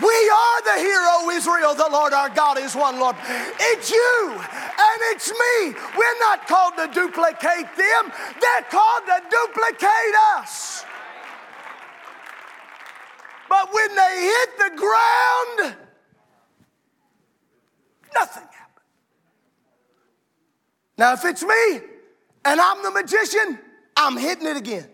We 0.00 0.06
are 0.08 0.62
the 0.62 0.78
hero, 0.78 1.30
Israel. 1.30 1.74
The 1.74 1.88
Lord 1.90 2.12
our 2.12 2.28
God 2.28 2.58
is 2.58 2.74
one 2.74 2.98
Lord. 2.98 3.16
It's 3.24 3.90
you 3.90 4.32
and 4.34 4.98
it's 5.14 5.30
me. 5.30 5.74
We're 5.96 6.18
not 6.20 6.46
called 6.46 6.74
to 6.76 6.88
duplicate 6.92 7.74
them, 7.76 8.12
they're 8.40 8.66
called 8.70 9.06
to 9.06 9.22
duplicate 9.30 10.14
us. 10.36 10.84
But 13.54 13.72
when 13.72 13.94
they 13.94 14.20
hit 14.20 14.58
the 14.58 14.76
ground, 14.76 15.76
nothing 18.12 18.42
happened. 18.42 18.86
Now, 20.98 21.12
if 21.12 21.24
it's 21.24 21.44
me 21.44 21.80
and 22.44 22.60
I'm 22.60 22.82
the 22.82 22.90
magician, 22.90 23.60
I'm 23.96 24.16
hitting 24.16 24.48
it 24.48 24.56
again. 24.56 24.88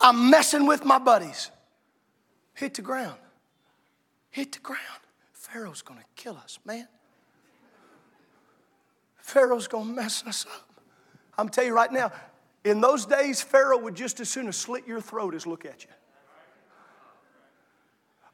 I'm 0.00 0.30
messing 0.30 0.68
with 0.68 0.84
my 0.84 1.00
buddies. 1.00 1.50
Hit 2.54 2.74
the 2.74 2.82
ground. 2.82 3.18
Hit 4.30 4.52
the 4.52 4.60
ground. 4.60 5.00
Pharaoh's 5.32 5.82
gonna 5.82 6.04
kill 6.14 6.36
us, 6.36 6.60
man. 6.64 6.86
Pharaoh's 9.16 9.66
gonna 9.66 9.92
mess 9.92 10.22
us 10.24 10.46
up. 10.46 10.70
I'm 11.36 11.48
telling 11.48 11.70
you 11.70 11.74
right 11.74 11.90
now, 11.90 12.12
in 12.64 12.80
those 12.80 13.06
days, 13.06 13.40
Pharaoh 13.40 13.78
would 13.78 13.94
just 13.94 14.20
as 14.20 14.28
soon 14.28 14.48
as 14.48 14.56
slit 14.56 14.86
your 14.86 15.00
throat 15.00 15.34
as 15.34 15.46
look 15.46 15.64
at 15.64 15.84
you. 15.84 15.90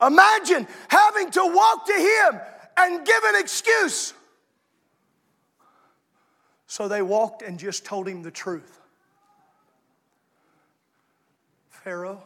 Imagine 0.07 0.67
having 0.89 1.31
to 1.31 1.41
walk 1.43 1.87
to 1.87 1.93
him 1.93 2.41
and 2.77 3.07
give 3.07 3.25
an 3.25 3.41
excuse. 3.41 4.13
So 6.67 6.89
they 6.89 7.03
walked 7.03 7.43
and 7.43 7.59
just 7.59 7.85
told 7.85 8.09
him 8.09 8.23
the 8.23 8.31
truth. 8.31 8.81
Pharaoh, 11.71 12.23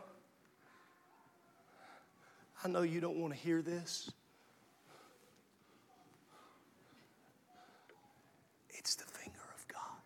I 2.65 2.69
know 2.69 2.83
you 2.83 3.01
don't 3.01 3.17
want 3.19 3.35
to 3.35 3.39
hear 3.39 3.63
this. 3.63 4.11
It's 8.71 8.95
the 8.95 9.05
finger 9.05 9.39
of 9.55 9.69
God. 9.69 10.01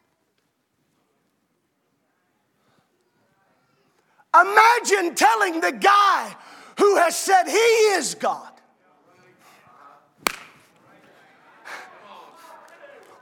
Imagine 4.35 5.15
telling 5.15 5.61
the 5.61 5.73
guy 5.73 6.35
who 6.79 6.97
has 6.97 7.17
said 7.17 7.45
he 7.45 7.57
is 7.57 8.15
God. 8.15 8.51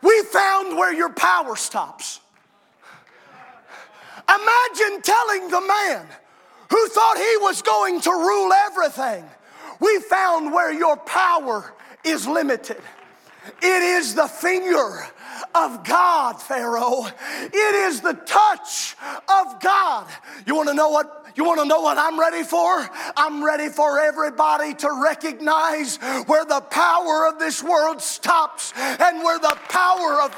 We 0.02 0.22
found 0.22 0.76
where 0.76 0.92
your 0.92 1.10
power 1.10 1.54
stops. 1.54 2.20
Imagine 4.28 5.02
telling 5.02 5.48
the 5.48 5.60
man 5.60 6.06
who 6.70 6.88
thought 6.88 7.16
he 7.18 7.36
was 7.38 7.60
going 7.60 8.00
to 8.00 8.10
rule 8.10 8.52
everything, 8.52 9.24
we 9.80 10.00
found 10.00 10.52
where 10.52 10.72
your 10.72 10.96
power 10.96 11.74
is 12.04 12.26
limited. 12.26 12.80
It 13.62 13.82
is 13.82 14.14
the 14.14 14.26
finger 14.26 15.06
of 15.54 15.84
God, 15.84 16.40
Pharaoh. 16.40 17.06
It 17.42 17.74
is 17.86 18.00
the 18.00 18.14
touch 18.14 18.96
of 19.28 19.60
God. 19.60 20.06
You 20.46 20.54
want 20.54 20.68
to 20.68 20.74
know 20.74 20.90
what 20.90 21.18
you 21.34 21.44
want 21.44 21.60
to 21.60 21.66
know 21.66 21.80
what 21.80 21.96
I'm 21.96 22.20
ready 22.20 22.42
for? 22.42 22.88
I'm 23.16 23.42
ready 23.42 23.68
for 23.68 23.98
everybody 23.98 24.74
to 24.74 25.00
recognize 25.02 25.96
where 26.26 26.44
the 26.44 26.60
power 26.60 27.26
of 27.26 27.38
this 27.38 27.62
world 27.62 28.02
stops 28.02 28.74
and 28.76 29.22
where 29.22 29.38
the 29.38 29.56
power 29.68 30.20
of 30.20 30.36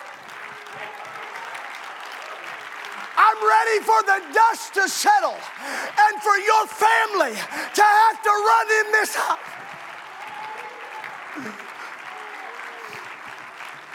I'm 3.17 3.41
ready 3.43 3.81
for 3.85 4.03
the 4.03 4.23
dust 4.33 4.75
to 4.75 4.89
settle 4.89 5.35
and 5.35 6.23
for 6.23 6.37
your 6.37 6.67
family 6.67 7.35
to 7.35 7.83
have 7.83 8.23
to 8.23 8.31
run 8.31 8.87
in 8.87 8.93
this 8.93 9.15
house. 9.15 9.55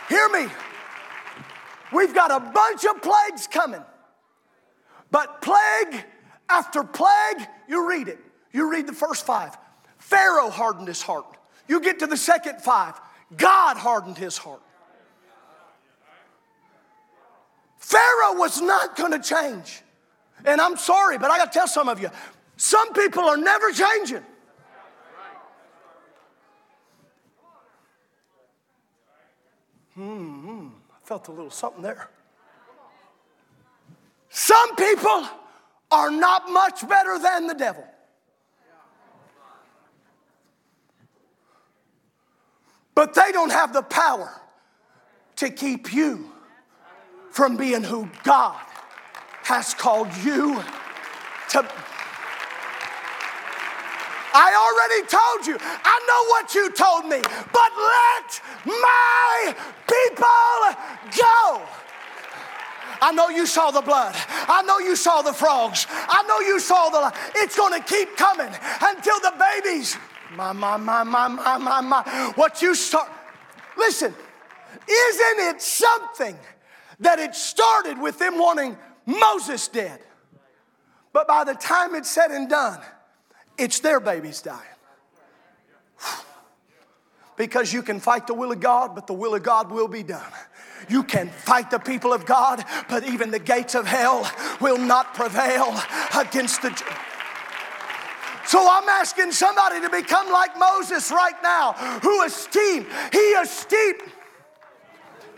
Hear 0.10 0.28
me. 0.30 0.48
We've 1.94 2.14
got 2.14 2.32
a 2.32 2.40
bunch 2.40 2.84
of 2.86 3.02
plagues 3.02 3.48
coming. 3.48 3.84
But 5.12 5.42
plague 5.42 6.04
after 6.50 6.84
plague, 6.84 7.48
you 7.68 7.88
read 7.88 8.08
it. 8.08 8.20
You 8.52 8.72
read 8.72 8.88
the 8.88 8.94
first 8.94 9.26
five. 9.26 9.56
Pharaoh 10.00 10.50
hardened 10.50 10.88
his 10.88 11.02
heart. 11.02 11.38
You 11.68 11.80
get 11.80 12.00
to 12.00 12.08
the 12.08 12.18
second 12.18 12.62
five. 12.62 13.00
God 13.38 13.78
hardened 13.78 14.18
his 14.18 14.38
heart. 14.38 14.62
Pharaoh 17.78 18.36
was 18.36 18.62
not 18.62 18.96
going 18.96 19.12
to 19.12 19.20
change. 19.20 19.82
And 20.46 20.60
I'm 20.60 20.78
sorry, 20.78 21.18
but 21.18 21.32
I 21.32 21.38
got 21.38 21.52
to 21.52 21.58
tell 21.58 21.68
some 21.68 21.90
of 21.90 22.02
you, 22.02 22.10
some 22.58 22.94
people 22.94 23.24
are 23.24 23.38
never 23.38 23.72
changing. 23.72 24.24
Hmm, 30.00 30.68
I 30.94 31.06
felt 31.06 31.28
a 31.28 31.32
little 31.32 31.52
something 31.52 31.82
there. 31.82 32.10
Some 34.30 34.78
people 34.78 35.28
are 35.92 36.10
not 36.10 36.50
much 36.50 36.88
better 36.88 37.20
than 37.20 37.48
the 37.48 37.54
devil. 37.54 37.84
But 42.96 43.14
they 43.14 43.34
don't 43.34 43.52
have 43.52 43.74
the 43.74 43.82
power 43.82 44.40
to 45.36 45.50
keep 45.50 45.92
you 45.92 46.32
from 47.32 47.58
being 47.58 47.84
who 47.84 48.10
God 48.24 48.56
has 49.44 49.74
called 49.74 50.16
you 50.24 50.64
to. 51.50 51.70
I 54.34 54.54
already 54.54 55.08
told 55.08 55.48
you. 55.48 55.58
I 55.62 55.98
know 56.08 56.22
what 56.30 56.56
you 56.56 56.72
told 56.72 57.06
me. 57.06 57.20
But 57.52 57.72
let 57.78 58.42
my 58.66 59.56
people 59.88 60.70
go. 61.18 61.66
I 63.02 63.12
know 63.14 63.30
you 63.30 63.46
saw 63.46 63.72
the 63.72 63.82
blood. 63.82 64.14
I 64.28 64.62
know 64.64 64.80
you 64.80 64.96
saw 64.96 65.22
the 65.22 65.34
frogs. 65.34 65.88
I 65.90 66.24
know 66.24 66.40
you 66.42 66.60
saw 66.60 66.90
the. 66.90 67.14
It's 67.36 67.56
going 67.56 67.80
to 67.80 67.88
keep 67.88 68.18
coming 68.18 68.52
until 68.82 69.20
the 69.20 69.34
babies. 69.40 69.98
My, 70.36 70.52
my, 70.52 70.78
my, 70.78 71.04
my, 71.04 71.28
my, 71.28 71.58
my, 71.58 71.82
my. 71.82 72.32
What 72.36 72.62
you 72.62 72.76
start. 72.76 73.10
Listen, 73.78 74.14
isn't 74.88 75.40
it 75.48 75.62
something 75.62 76.38
that 77.00 77.20
it 77.20 77.36
started 77.36 78.00
with 78.00 78.20
them 78.20 78.38
wanting 78.38 78.78
Moses 79.06 79.68
dead? 79.68 80.00
But 81.14 81.28
by 81.28 81.44
the 81.44 81.54
time 81.54 81.96
it's 81.96 82.12
said 82.12 82.32
and 82.32 82.50
done, 82.50 82.80
it's 83.60 83.80
their 83.80 84.00
babies 84.00 84.42
dying. 84.42 84.60
Because 87.36 87.72
you 87.72 87.82
can 87.82 88.00
fight 88.00 88.28
the 88.28 88.34
will 88.34 88.52
of 88.52 88.60
God, 88.60 88.96
but 88.96 89.08
the 89.08 89.14
will 89.14 89.34
of 89.36 89.44
God 89.44 89.72
will 89.72 89.88
be 89.88 90.04
done. 90.04 90.32
You 90.90 91.04
can 91.04 91.30
fight 91.30 91.72
the 91.72 91.80
people 91.80 92.14
of 92.14 92.26
God, 92.26 92.64
but 92.90 93.06
even 93.06 93.32
the 93.32 93.40
gates 93.40 93.76
of 93.76 93.86
hell 93.86 94.30
will 94.60 94.78
not 94.78 95.14
prevail 95.14 95.74
against 96.18 96.62
the. 96.62 96.70
So 98.46 98.60
I'm 98.70 98.90
asking 98.90 99.32
somebody 99.32 99.80
to 99.82 99.90
become 99.90 100.32
like 100.32 100.58
Moses 100.58 101.12
right 101.12 101.36
now, 101.44 101.74
who 102.02 102.24
esteemed, 102.24 102.88
he 103.12 103.20
esteemed. 103.20 104.02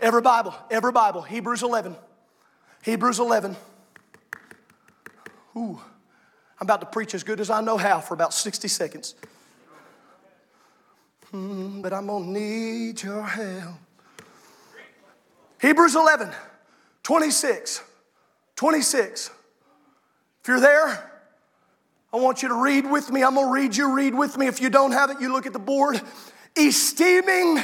Every 0.00 0.22
Bible, 0.22 0.54
every 0.70 0.92
Bible, 0.92 1.22
Hebrews 1.22 1.62
11. 1.62 1.94
Hebrews 2.82 3.20
11. 3.20 3.54
Ooh, 5.56 5.80
I'm 6.62 6.66
about 6.66 6.80
to 6.82 6.86
preach 6.86 7.12
as 7.12 7.24
good 7.24 7.40
as 7.40 7.50
I 7.50 7.60
know 7.60 7.76
how 7.76 7.98
for 7.98 8.14
about 8.14 8.32
60 8.32 8.68
seconds. 8.68 9.16
Mm, 11.34 11.82
but 11.82 11.92
I'm 11.92 12.06
gonna 12.06 12.24
need 12.24 13.02
your 13.02 13.24
help. 13.24 13.74
Hebrews 15.60 15.96
11, 15.96 16.30
26. 17.02 17.82
26. 18.54 19.30
If 20.42 20.48
you're 20.48 20.60
there, 20.60 21.10
I 22.12 22.18
want 22.18 22.44
you 22.44 22.48
to 22.48 22.62
read 22.62 22.88
with 22.88 23.10
me. 23.10 23.24
I'm 23.24 23.34
going 23.34 23.48
to 23.48 23.52
read 23.52 23.76
you, 23.76 23.92
read 23.92 24.14
with 24.14 24.38
me. 24.38 24.46
If 24.46 24.60
you 24.60 24.70
don't 24.70 24.92
have 24.92 25.10
it, 25.10 25.20
you 25.20 25.32
look 25.32 25.46
at 25.46 25.52
the 25.52 25.58
board. 25.58 26.00
Esteeming 26.56 27.58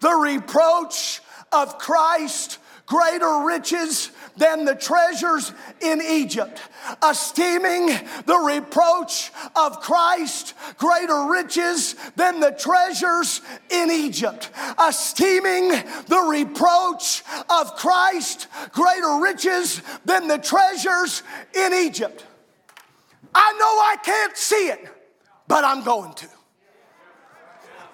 the 0.00 0.10
reproach 0.10 1.22
of 1.52 1.78
Christ 1.78 2.58
greater 2.92 3.44
riches 3.46 4.10
than 4.36 4.64
the 4.64 4.74
treasures 4.74 5.52
in 5.80 6.00
Egypt, 6.00 6.60
esteeming 7.06 7.86
the 8.26 8.38
reproach 8.38 9.30
of 9.56 9.80
Christ 9.80 10.54
greater 10.78 11.26
riches 11.26 11.94
than 12.16 12.40
the 12.40 12.52
treasures 12.52 13.40
in 13.70 13.90
Egypt, 13.90 14.50
esteeming 14.88 15.68
the 15.68 16.26
reproach 16.28 17.22
of 17.50 17.76
Christ 17.76 18.48
greater 18.72 19.18
riches 19.20 19.82
than 20.04 20.28
the 20.28 20.38
treasures 20.38 21.22
in 21.54 21.72
Egypt. 21.74 22.24
I 23.34 23.52
know 23.52 23.64
I 23.64 23.96
can't 24.02 24.36
see 24.36 24.68
it, 24.68 24.88
but 25.48 25.64
I'm 25.64 25.82
going 25.84 26.12
to. 26.14 26.28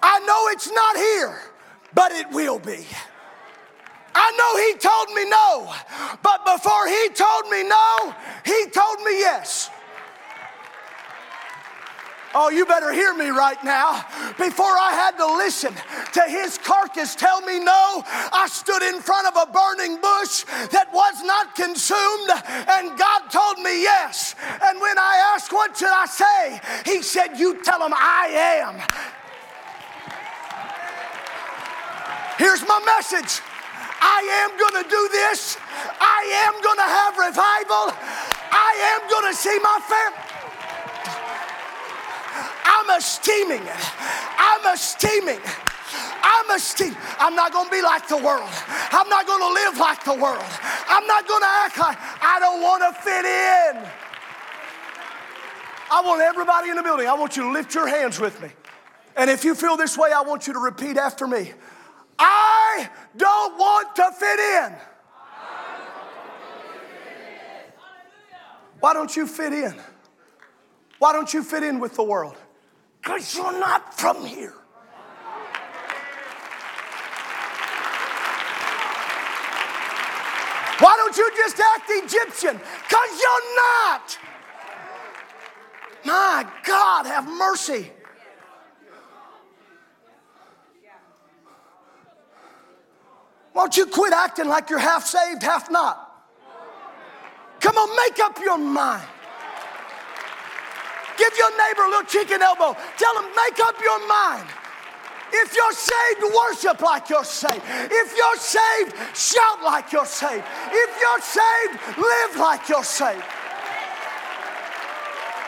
I 0.01 0.19
know 0.19 0.47
it's 0.51 0.71
not 0.71 0.95
here, 0.95 1.41
but 1.93 2.11
it 2.11 2.29
will 2.31 2.59
be. 2.59 2.85
I 4.13 4.27
know 4.37 4.51
he 4.57 4.73
told 4.79 5.13
me 5.15 5.25
no, 5.29 5.73
but 6.23 6.45
before 6.45 6.87
he 6.87 7.09
told 7.09 7.49
me 7.49 7.63
no, 7.63 8.15
he 8.45 8.69
told 8.71 9.01
me 9.03 9.19
yes. 9.19 9.69
Oh, 12.35 12.49
you 12.49 12.65
better 12.65 12.93
hear 12.93 13.13
me 13.15 13.29
right 13.29 13.61
now. 13.63 14.05
Before 14.37 14.77
I 14.77 14.91
had 14.93 15.17
to 15.17 15.25
listen 15.37 15.73
to 16.13 16.21
his 16.27 16.59
carcass 16.59 17.15
tell 17.15 17.41
me 17.41 17.59
no, 17.59 18.03
I 18.05 18.47
stood 18.51 18.83
in 18.83 19.01
front 19.01 19.25
of 19.27 19.35
a 19.35 19.51
burning 19.51 19.99
bush 19.99 20.43
that 20.69 20.93
was 20.93 21.23
not 21.23 21.55
consumed, 21.55 22.29
and 22.69 22.97
God 22.99 23.31
told 23.31 23.57
me 23.57 23.81
yes. 23.81 24.35
And 24.63 24.79
when 24.79 24.99
I 24.99 25.33
asked, 25.33 25.51
What 25.51 25.75
should 25.75 25.89
I 25.91 26.05
say? 26.05 26.61
He 26.85 27.01
said, 27.01 27.39
You 27.39 27.63
tell 27.63 27.83
him 27.83 27.93
I 27.95 28.61
am. 28.61 28.79
Here's 32.37 32.61
my 32.67 32.79
message 32.85 33.41
I 34.01 34.19
am 34.43 34.57
going 34.57 34.83
to 34.83 34.89
do 34.89 35.01
this. 35.11 35.57
I 35.99 36.47
am 36.47 36.55
going 36.63 36.79
to 36.79 36.89
have 36.89 37.13
revival. 37.17 37.91
I 38.51 38.71
am 38.95 39.01
going 39.09 39.27
to 39.31 39.35
see 39.35 39.57
my 39.59 39.79
family. 39.87 40.29
I'm 42.65 42.97
esteeming 42.97 43.63
it. 43.63 43.85
I'm 44.37 44.73
esteeming. 44.73 45.41
I'm 46.21 46.55
esteeming. 46.55 46.97
I'm 47.19 47.35
not 47.35 47.51
going 47.51 47.65
to 47.65 47.71
be 47.71 47.81
like 47.81 48.07
the 48.07 48.17
world. 48.17 48.49
I'm 48.91 49.09
not 49.09 49.27
going 49.27 49.41
to 49.41 49.53
live 49.53 49.77
like 49.77 50.03
the 50.03 50.15
world. 50.15 50.51
I'm 50.87 51.05
not 51.07 51.27
going 51.27 51.41
to 51.41 51.53
act 51.65 51.77
like 51.77 51.97
I 52.21 52.39
don't 52.39 52.61
want 52.61 52.83
to 52.83 53.01
fit 53.01 53.25
in. 53.25 53.89
I 55.91 56.01
want 56.01 56.21
everybody 56.21 56.69
in 56.69 56.75
the 56.75 56.83
building, 56.83 57.07
I 57.07 57.13
want 57.13 57.35
you 57.35 57.43
to 57.43 57.51
lift 57.51 57.73
your 57.73 57.87
hands 57.87 58.19
with 58.19 58.39
me. 58.41 58.49
And 59.17 59.29
if 59.29 59.43
you 59.43 59.55
feel 59.55 59.75
this 59.75 59.97
way, 59.97 60.11
I 60.15 60.21
want 60.21 60.45
you 60.47 60.53
to 60.53 60.59
repeat 60.59 60.97
after 60.97 61.27
me. 61.27 61.53
I 62.19 62.89
don't 63.15 63.57
want 63.57 63.95
to 63.95 64.11
fit 64.11 64.39
in. 64.39 64.75
Why 68.79 68.93
don't 68.93 69.15
you 69.15 69.25
fit 69.25 69.53
in? 69.53 69.75
Why 70.99 71.13
don't 71.13 71.33
you 71.33 71.43
fit 71.43 71.63
in 71.63 71.79
with 71.79 71.95
the 71.95 72.03
world? 72.03 72.35
Because 73.01 73.35
you're 73.35 73.57
not 73.59 73.97
from 73.97 74.25
here. 74.25 74.53
Why 80.79 80.95
don't 80.95 81.17
you 81.17 81.29
just 81.35 81.59
act 81.59 81.89
Egyptian? 81.89 82.55
Because 82.57 83.21
you're 83.21 83.55
not. 83.55 84.17
My 86.05 86.45
God, 86.63 87.05
have 87.05 87.27
mercy. 87.27 87.91
Why 93.59 93.65
don't 93.65 93.75
you 93.75 93.87
quit 93.87 94.13
acting 94.13 94.47
like 94.47 94.69
you're 94.69 94.79
half 94.79 95.05
saved, 95.05 95.43
half 95.43 95.69
not? 95.69 96.23
Come 97.59 97.75
on, 97.75 97.89
make 98.07 98.17
up 98.23 98.39
your 98.39 98.57
mind. 98.57 99.05
Give 101.17 101.33
your 101.37 101.51
neighbor 101.51 101.81
a 101.81 101.89
little 101.89 102.03
cheek 102.03 102.31
and 102.31 102.41
elbow. 102.41 102.73
Tell 102.97 103.21
him, 103.21 103.29
make 103.35 103.59
up 103.59 103.75
your 103.81 104.07
mind. 104.07 104.47
If 105.33 105.53
you're 105.53 105.73
saved, 105.73 106.33
worship 106.33 106.81
like 106.81 107.09
you're 107.09 107.25
saved. 107.25 107.61
If 107.91 108.15
you're 108.15 108.37
saved, 108.37 108.95
shout 109.13 109.61
like 109.61 109.91
you're 109.91 110.05
saved. 110.05 110.45
If 110.71 111.01
you're 111.01 111.19
saved, 111.19 111.97
live 111.97 112.39
like 112.39 112.69
you're 112.69 112.85
saved. 112.85 113.25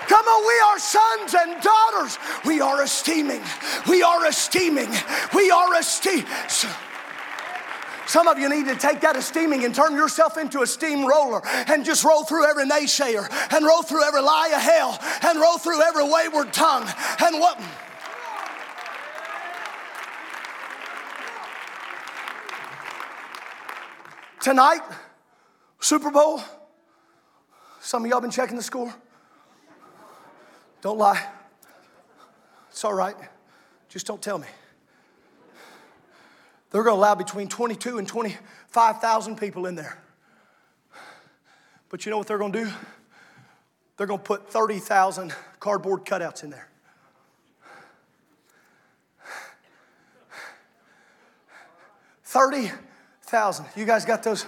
Come 0.09 0.25
on, 0.25 0.45
we 0.45 0.59
are 0.59 0.79
sons 0.79 1.33
and 1.33 1.61
daughters. 1.63 2.19
We 2.43 2.59
are 2.59 2.83
esteeming. 2.83 3.41
We 3.87 4.03
are 4.03 4.27
esteeming. 4.27 4.89
We 5.33 5.49
are 5.49 5.79
esteeming. 5.79 6.25
Some 8.07 8.27
of 8.27 8.37
you 8.37 8.49
need 8.49 8.65
to 8.65 8.75
take 8.75 9.01
that 9.01 9.15
esteeming 9.15 9.63
and 9.63 9.73
turn 9.73 9.95
yourself 9.95 10.37
into 10.37 10.61
a 10.61 10.67
steamroller 10.67 11.41
and 11.45 11.85
just 11.85 12.03
roll 12.03 12.23
through 12.23 12.45
every 12.45 12.65
naysayer 12.65 13.27
and 13.53 13.65
roll 13.65 13.83
through 13.83 14.03
every 14.03 14.21
lie 14.21 14.51
of 14.53 14.61
hell 14.61 14.99
and 15.29 15.39
roll 15.39 15.57
through 15.57 15.81
every 15.81 16.03
wayward 16.03 16.51
tongue 16.51 16.87
and 17.21 17.39
what. 17.39 17.59
Tonight, 24.41 24.81
Super 25.79 26.09
Bowl. 26.09 26.41
Some 27.79 28.03
of 28.03 28.09
y'all 28.09 28.21
been 28.21 28.31
checking 28.31 28.57
the 28.57 28.63
score. 28.63 28.93
Don't 30.81 30.97
lie. 30.97 31.23
It's 32.71 32.83
all 32.83 32.93
right. 32.93 33.15
Just 33.87 34.07
don't 34.07 34.21
tell 34.21 34.39
me. 34.39 34.47
They're 36.71 36.83
going 36.83 36.95
to 36.95 36.99
allow 36.99 37.15
between 37.15 37.47
22 37.47 37.97
and 37.97 38.07
25,000 38.07 39.35
people 39.37 39.65
in 39.65 39.75
there. 39.75 39.97
But 41.89 42.05
you 42.05 42.09
know 42.09 42.17
what 42.17 42.27
they're 42.27 42.37
going 42.37 42.53
to 42.53 42.65
do? 42.65 42.71
They're 43.97 44.07
going 44.07 44.19
to 44.19 44.25
put 44.25 44.49
30,000 44.49 45.33
cardboard 45.59 46.05
cutouts 46.05 46.43
in 46.43 46.49
there. 46.49 46.67
Thirty 52.31 52.71
thousand. 53.23 53.65
You 53.75 53.83
guys 53.83 54.05
got 54.05 54.23
those? 54.23 54.45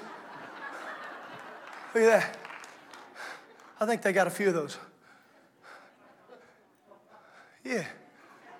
Look 1.93 2.03
at 2.03 2.21
that. 2.21 2.37
I 3.77 3.85
think 3.85 4.01
they 4.01 4.13
got 4.13 4.25
a 4.25 4.29
few 4.29 4.47
of 4.47 4.53
those. 4.53 4.77
Yeah. 7.65 7.83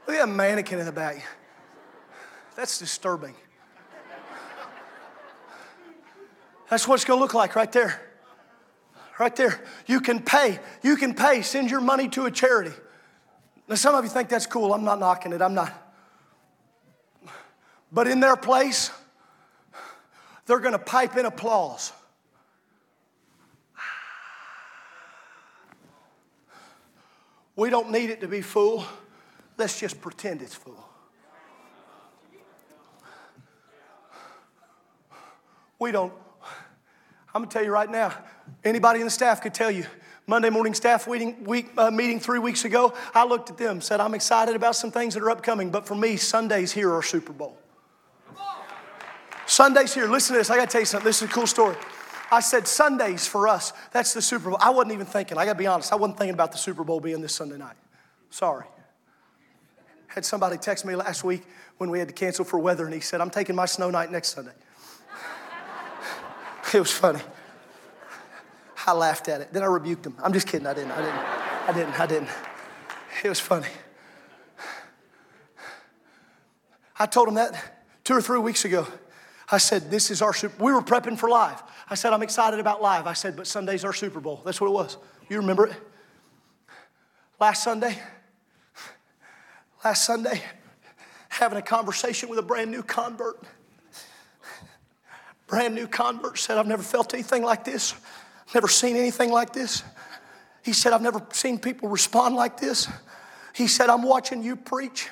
Look 0.06 0.18
at 0.18 0.26
that 0.26 0.28
mannequin 0.28 0.80
in 0.80 0.86
the 0.86 0.92
back. 0.92 1.24
That's 2.58 2.78
disturbing. 2.78 3.34
That's 6.74 6.88
what 6.88 6.96
it's 6.96 7.06
going 7.06 7.20
to 7.20 7.22
look 7.22 7.36
like 7.36 7.56
right 7.56 7.72
there. 7.72 8.02
Right 9.20 9.36
there. 9.36 9.64
You 9.86 10.02
can 10.02 10.24
pay. 10.24 10.58
You 10.82 10.96
can 10.96 11.14
pay. 11.14 11.44
Send 11.44 11.70
your 11.70 11.82
money 11.82 12.08
to 12.10 12.26
a 12.26 12.32
charity. 12.32 12.72
Now, 13.68 13.76
some 13.76 13.94
of 13.94 14.04
you 14.04 14.10
think 14.10 14.28
that's 14.28 14.48
cool. 14.48 14.74
I'm 14.74 14.84
not 14.84 15.00
knocking 15.00 15.34
it. 15.34 15.42
I'm 15.44 15.54
not. 15.54 15.72
But 17.92 18.08
in 18.08 18.20
their 18.20 18.36
place, 18.36 18.90
they're 20.48 20.58
going 20.58 20.72
to 20.72 20.80
pipe 20.80 21.16
in 21.16 21.28
applause. 21.28 21.92
We 27.56 27.70
don't 27.70 27.92
need 27.92 28.10
it 28.10 28.20
to 28.22 28.28
be 28.28 28.42
full. 28.42 28.84
Let's 29.58 29.80
just 29.80 30.02
pretend 30.02 30.42
it's 30.42 30.56
full. 30.56 30.84
We 35.78 35.92
don't. 35.92 36.23
I'm 37.34 37.42
going 37.42 37.50
to 37.50 37.54
tell 37.54 37.64
you 37.64 37.72
right 37.72 37.90
now, 37.90 38.14
anybody 38.64 39.00
in 39.00 39.06
the 39.06 39.12
staff 39.12 39.42
could 39.42 39.54
tell 39.54 39.72
you. 39.72 39.86
Monday 40.28 40.50
morning 40.50 40.74
staff 40.74 41.08
meeting, 41.08 41.44
week, 41.44 41.70
uh, 41.78 41.92
meeting 41.92 42.20
three 42.20 42.40
weeks 42.40 42.64
ago, 42.64 42.94
I 43.14 43.26
looked 43.26 43.50
at 43.50 43.58
them, 43.58 43.82
said, 43.82 44.00
I'm 44.00 44.14
excited 44.14 44.56
about 44.56 44.76
some 44.76 44.92
things 44.92 45.16
that 45.16 45.24
are 45.24 45.30
upcoming, 45.30 45.70
but 45.70 45.86
for 45.86 45.96
me, 45.96 46.16
Sundays 46.16 46.72
here 46.72 46.94
are 46.94 47.02
Super 47.02 47.34
Bowl. 47.34 47.58
Sundays 49.46 49.94
here, 49.94 50.08
listen 50.08 50.34
to 50.34 50.40
this. 50.40 50.50
I 50.50 50.56
got 50.56 50.70
to 50.70 50.72
tell 50.72 50.82
you 50.82 50.86
something. 50.86 51.06
This 51.06 51.22
is 51.22 51.30
a 51.30 51.32
cool 51.32 51.48
story. 51.48 51.76
I 52.32 52.40
said 52.40 52.68
Sundays 52.68 53.28
for 53.28 53.48
us, 53.48 53.74
that's 53.92 54.14
the 54.14 54.22
Super 54.22 54.50
Bowl. 54.50 54.58
I 54.62 54.70
wasn't 54.70 54.94
even 54.94 55.06
thinking, 55.06 55.38
I 55.38 55.46
got 55.46 55.54
to 55.54 55.60
be 55.60 55.68
honest, 55.68 55.92
I 55.92 55.98
wasn't 55.98 56.18
thinking 56.18 56.34
about 56.34 56.52
the 56.52 56.58
Super 56.58 56.84
Bowl 56.84 57.00
being 57.00 57.22
this 57.22 57.36
Sunday 57.36 57.58
night. 57.58 57.76
Sorry. 58.30 58.66
Had 60.08 60.24
somebody 60.24 60.58
text 60.58 60.86
me 60.86 60.96
last 60.96 61.24
week 61.24 61.44
when 61.78 61.90
we 61.90 62.00
had 62.00 62.08
to 62.08 62.14
cancel 62.14 62.46
for 62.46 62.58
weather, 62.60 62.86
and 62.86 62.94
he 62.94 63.02
said, 63.02 63.20
I'm 63.20 63.30
taking 63.30 63.56
my 63.56 63.66
snow 63.66 63.90
night 63.90 64.12
next 64.12 64.30
Sunday. 64.30 64.54
it 66.78 66.80
was 66.80 66.92
funny. 66.92 67.22
I 68.86 68.94
laughed 68.94 69.28
at 69.30 69.42
it. 69.42 69.54
Then 69.54 69.64
I 69.64 69.68
rebuked 69.68 70.06
him. 70.06 70.16
I'm 70.22 70.34
just 70.34 70.48
kidding. 70.48 70.68
I 70.68 70.74
didn't. 70.74 70.92
I 70.92 71.02
didn't. 71.02 71.16
I 71.16 71.74
didn't. 71.74 72.00
I 72.00 72.06
didn't. 72.06 72.30
It 73.24 73.30
was 73.30 73.40
funny. 73.40 73.68
I 77.00 77.06
told 77.06 77.28
him 77.28 77.36
that 77.36 77.84
two 78.04 78.14
or 78.14 78.22
three 78.22 78.40
weeks 78.40 78.66
ago. 78.66 78.88
I 79.52 79.58
said, 79.58 79.92
This 79.92 80.10
is 80.10 80.22
our 80.22 80.34
Super 80.34 80.64
We 80.64 80.72
were 80.72 80.82
prepping 80.82 81.18
for 81.18 81.30
live. 81.30 81.62
I 81.90 81.96
said, 81.96 82.14
I'm 82.14 82.24
excited 82.24 82.60
about 82.60 82.82
live. 82.82 83.08
I 83.08 83.14
said, 83.14 83.36
But 83.36 83.48
Sunday's 83.48 83.86
our 83.86 83.94
Super 83.94 84.20
Bowl. 84.20 84.42
That's 84.44 84.60
what 84.60 84.68
it 84.68 84.74
was. 84.74 84.98
You 85.30 85.38
remember 85.38 85.68
it? 85.68 85.76
Last 87.40 87.64
Sunday, 87.64 87.98
last 89.84 90.06
Sunday, 90.06 90.42
having 91.30 91.58
a 91.58 91.62
conversation 91.62 92.30
with 92.30 92.40
a 92.40 92.44
brand 92.44 92.72
new 92.72 92.84
convert. 92.84 93.42
Brand 95.54 95.76
new 95.76 95.86
convert 95.86 96.40
said, 96.40 96.58
I've 96.58 96.66
never 96.66 96.82
felt 96.82 97.14
anything 97.14 97.44
like 97.44 97.64
this, 97.64 97.94
never 98.56 98.68
seen 98.68 98.96
anything 98.96 99.32
like 99.32 99.54
this. 99.54 99.84
He 100.64 100.74
said, 100.74 100.94
I've 100.94 101.02
never 101.04 101.24
seen 101.32 101.60
people 101.60 101.90
respond 101.90 102.34
like 102.34 102.60
this. 102.60 102.88
He 103.54 103.68
said, 103.68 103.88
I'm 103.88 104.02
watching 104.02 104.42
you 104.42 104.56
preach. 104.56 105.12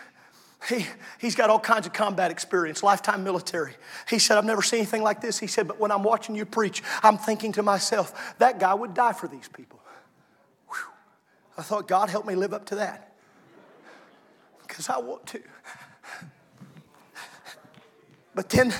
He, 0.67 0.87
he's 1.19 1.35
got 1.35 1.51
all 1.51 1.59
kinds 1.59 1.85
of 1.85 1.93
combat 1.93 2.31
experience, 2.31 2.81
lifetime 2.81 3.23
military. 3.23 3.75
He 4.09 4.17
said, 4.17 4.39
I've 4.39 4.45
never 4.45 4.63
seen 4.63 4.79
anything 4.79 5.03
like 5.03 5.21
this. 5.21 5.37
He 5.37 5.45
said, 5.45 5.67
but 5.67 5.79
when 5.79 5.91
I'm 5.91 6.01
watching 6.01 6.35
you 6.35 6.47
preach, 6.47 6.81
I'm 7.03 7.19
thinking 7.19 7.51
to 7.51 7.61
myself, 7.61 8.35
that 8.39 8.59
guy 8.59 8.73
would 8.73 8.95
die 8.95 9.13
for 9.13 9.27
these 9.27 9.47
people. 9.47 9.79
Whew. 10.69 10.91
I 11.55 11.61
thought, 11.61 11.87
God, 11.87 12.09
help 12.09 12.25
me 12.25 12.33
live 12.33 12.51
up 12.51 12.65
to 12.65 12.75
that. 12.77 13.13
Because 14.67 14.89
I 14.89 14.97
want 14.97 15.23
to. 15.27 15.41
But 18.33 18.49
then 18.49 18.73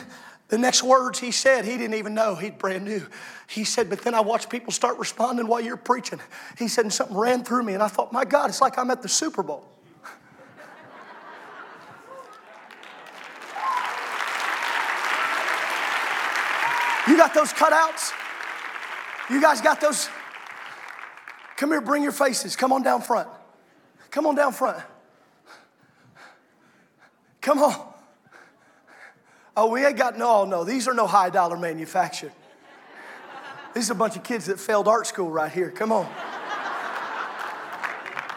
the 0.51 0.57
next 0.57 0.83
words 0.83 1.17
he 1.17 1.31
said, 1.31 1.63
he 1.63 1.77
didn't 1.77 1.93
even 1.93 2.13
know. 2.13 2.35
He's 2.35 2.51
brand 2.51 2.83
new. 2.83 3.01
He 3.47 3.63
said, 3.63 3.89
but 3.89 4.01
then 4.01 4.13
I 4.13 4.19
watched 4.19 4.49
people 4.49 4.73
start 4.73 4.99
responding 4.99 5.47
while 5.47 5.61
you're 5.61 5.77
preaching. 5.77 6.19
He 6.59 6.67
said, 6.67 6.83
and 6.83 6.93
something 6.93 7.15
ran 7.15 7.45
through 7.45 7.63
me, 7.63 7.73
and 7.73 7.81
I 7.81 7.87
thought, 7.87 8.11
my 8.11 8.25
God, 8.25 8.49
it's 8.49 8.59
like 8.59 8.77
I'm 8.77 8.91
at 8.91 9.01
the 9.01 9.07
Super 9.07 9.43
Bowl. 9.43 9.65
You 17.07 17.17
got 17.17 17.33
those 17.33 17.51
cutouts? 17.51 18.11
You 19.29 19.41
guys 19.41 19.61
got 19.61 19.79
those? 19.81 20.09
Come 21.55 21.69
here, 21.69 21.81
bring 21.81 22.03
your 22.03 22.11
faces. 22.11 22.55
Come 22.55 22.73
on 22.73 22.83
down 22.83 23.01
front. 23.01 23.27
Come 24.11 24.27
on 24.27 24.35
down 24.35 24.51
front. 24.51 24.83
Come 27.39 27.59
on. 27.59 27.90
Oh, 29.55 29.69
we 29.69 29.85
ain't 29.85 29.97
got 29.97 30.17
no, 30.17 30.41
oh, 30.41 30.45
no, 30.45 30.63
these 30.63 30.87
are 30.87 30.93
no 30.93 31.07
high 31.07 31.29
dollar 31.29 31.57
manufactured. 31.57 32.31
These 33.73 33.89
are 33.89 33.93
a 33.93 33.95
bunch 33.95 34.15
of 34.15 34.23
kids 34.23 34.45
that 34.45 34.59
failed 34.59 34.87
art 34.87 35.07
school 35.07 35.29
right 35.29 35.51
here. 35.51 35.71
Come 35.71 35.91
on. 35.91 36.07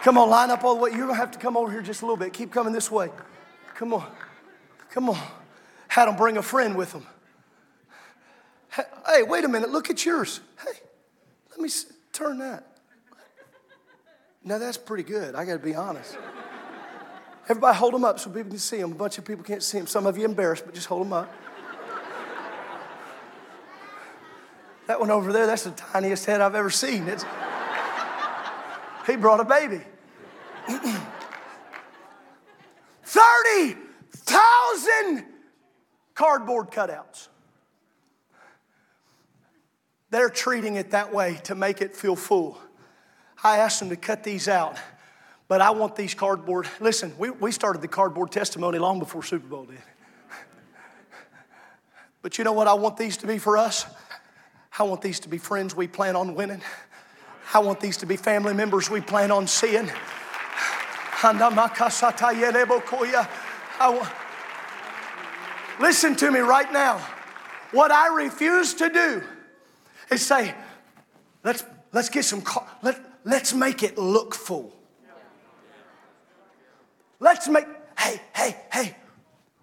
Come 0.02 0.18
on, 0.18 0.28
line 0.28 0.50
up 0.50 0.64
all 0.64 0.74
the 0.74 0.82
way. 0.82 0.90
You're 0.90 1.06
gonna 1.06 1.14
have 1.14 1.30
to 1.30 1.38
come 1.38 1.56
over 1.56 1.70
here 1.70 1.82
just 1.82 2.02
a 2.02 2.04
little 2.04 2.16
bit. 2.16 2.32
Keep 2.32 2.52
coming 2.52 2.72
this 2.72 2.90
way. 2.90 3.10
Come 3.74 3.94
on. 3.94 4.06
Come 4.90 5.08
on. 5.08 5.18
Had 5.88 6.06
them 6.06 6.16
bring 6.16 6.36
a 6.36 6.42
friend 6.42 6.76
with 6.76 6.92
them. 6.92 7.06
Hey, 9.06 9.22
wait 9.22 9.44
a 9.44 9.48
minute, 9.48 9.70
look 9.70 9.90
at 9.90 10.04
yours. 10.04 10.40
Hey, 10.60 10.78
let 11.50 11.60
me 11.60 11.68
turn 12.12 12.38
that. 12.38 12.66
Now 14.42 14.58
that's 14.58 14.76
pretty 14.76 15.04
good, 15.04 15.34
I 15.34 15.44
gotta 15.44 15.58
be 15.58 15.74
honest. 15.74 16.18
Everybody 17.48 17.76
hold 17.76 17.94
them 17.94 18.04
up 18.04 18.18
so 18.18 18.30
people 18.30 18.50
can 18.50 18.58
see 18.58 18.78
them. 18.78 18.92
A 18.92 18.94
bunch 18.94 19.18
of 19.18 19.24
people 19.24 19.44
can't 19.44 19.62
see 19.62 19.78
them. 19.78 19.86
Some 19.86 20.06
of 20.06 20.16
you 20.16 20.24
embarrassed, 20.24 20.64
but 20.64 20.74
just 20.74 20.86
hold 20.86 21.06
them 21.06 21.12
up. 21.12 21.32
that 24.86 24.98
one 24.98 25.10
over 25.10 25.32
there, 25.32 25.46
that's 25.46 25.64
the 25.64 25.70
tiniest 25.72 26.26
head 26.26 26.40
I've 26.40 26.54
ever 26.54 26.70
seen. 26.70 27.08
It's, 27.08 27.24
he 29.06 29.16
brought 29.16 29.40
a 29.40 29.44
baby. 29.44 29.82
30,000 33.04 35.24
cardboard 36.14 36.70
cutouts. 36.70 37.28
They're 40.10 40.30
treating 40.30 40.76
it 40.76 40.92
that 40.92 41.12
way 41.12 41.40
to 41.44 41.54
make 41.54 41.82
it 41.82 41.94
feel 41.96 42.16
full. 42.16 42.58
I 43.42 43.58
asked 43.58 43.80
them 43.80 43.90
to 43.90 43.96
cut 43.96 44.24
these 44.24 44.48
out, 44.48 44.78
but 45.54 45.60
I 45.60 45.70
want 45.70 45.94
these 45.94 46.14
cardboard. 46.14 46.66
Listen, 46.80 47.14
we, 47.16 47.30
we 47.30 47.52
started 47.52 47.80
the 47.80 47.86
cardboard 47.86 48.32
testimony 48.32 48.80
long 48.80 48.98
before 48.98 49.22
Super 49.22 49.46
Bowl 49.46 49.66
did. 49.66 49.78
But 52.22 52.38
you 52.38 52.42
know 52.42 52.52
what 52.52 52.66
I 52.66 52.74
want 52.74 52.96
these 52.96 53.16
to 53.18 53.28
be 53.28 53.38
for 53.38 53.56
us? 53.56 53.86
I 54.76 54.82
want 54.82 55.00
these 55.00 55.20
to 55.20 55.28
be 55.28 55.38
friends 55.38 55.72
we 55.76 55.86
plan 55.86 56.16
on 56.16 56.34
winning. 56.34 56.60
I 57.54 57.60
want 57.60 57.78
these 57.78 57.98
to 57.98 58.06
be 58.06 58.16
family 58.16 58.52
members 58.52 58.90
we 58.90 59.00
plan 59.00 59.30
on 59.30 59.46
seeing. 59.46 59.88
I 61.22 61.32
Listen 65.78 66.16
to 66.16 66.32
me 66.32 66.40
right 66.40 66.72
now. 66.72 66.98
What 67.70 67.92
I 67.92 68.12
refuse 68.12 68.74
to 68.74 68.88
do 68.88 69.22
is 70.10 70.20
say, 70.20 70.52
let's, 71.44 71.62
let's 71.92 72.08
get 72.08 72.24
some, 72.24 72.42
car- 72.42 72.66
let, 72.82 72.98
let's 73.22 73.54
make 73.54 73.84
it 73.84 73.96
look 73.96 74.34
full. 74.34 74.74
Let's 77.24 77.48
make, 77.48 77.64
hey, 77.98 78.20
hey, 78.36 78.54
hey, 78.70 78.94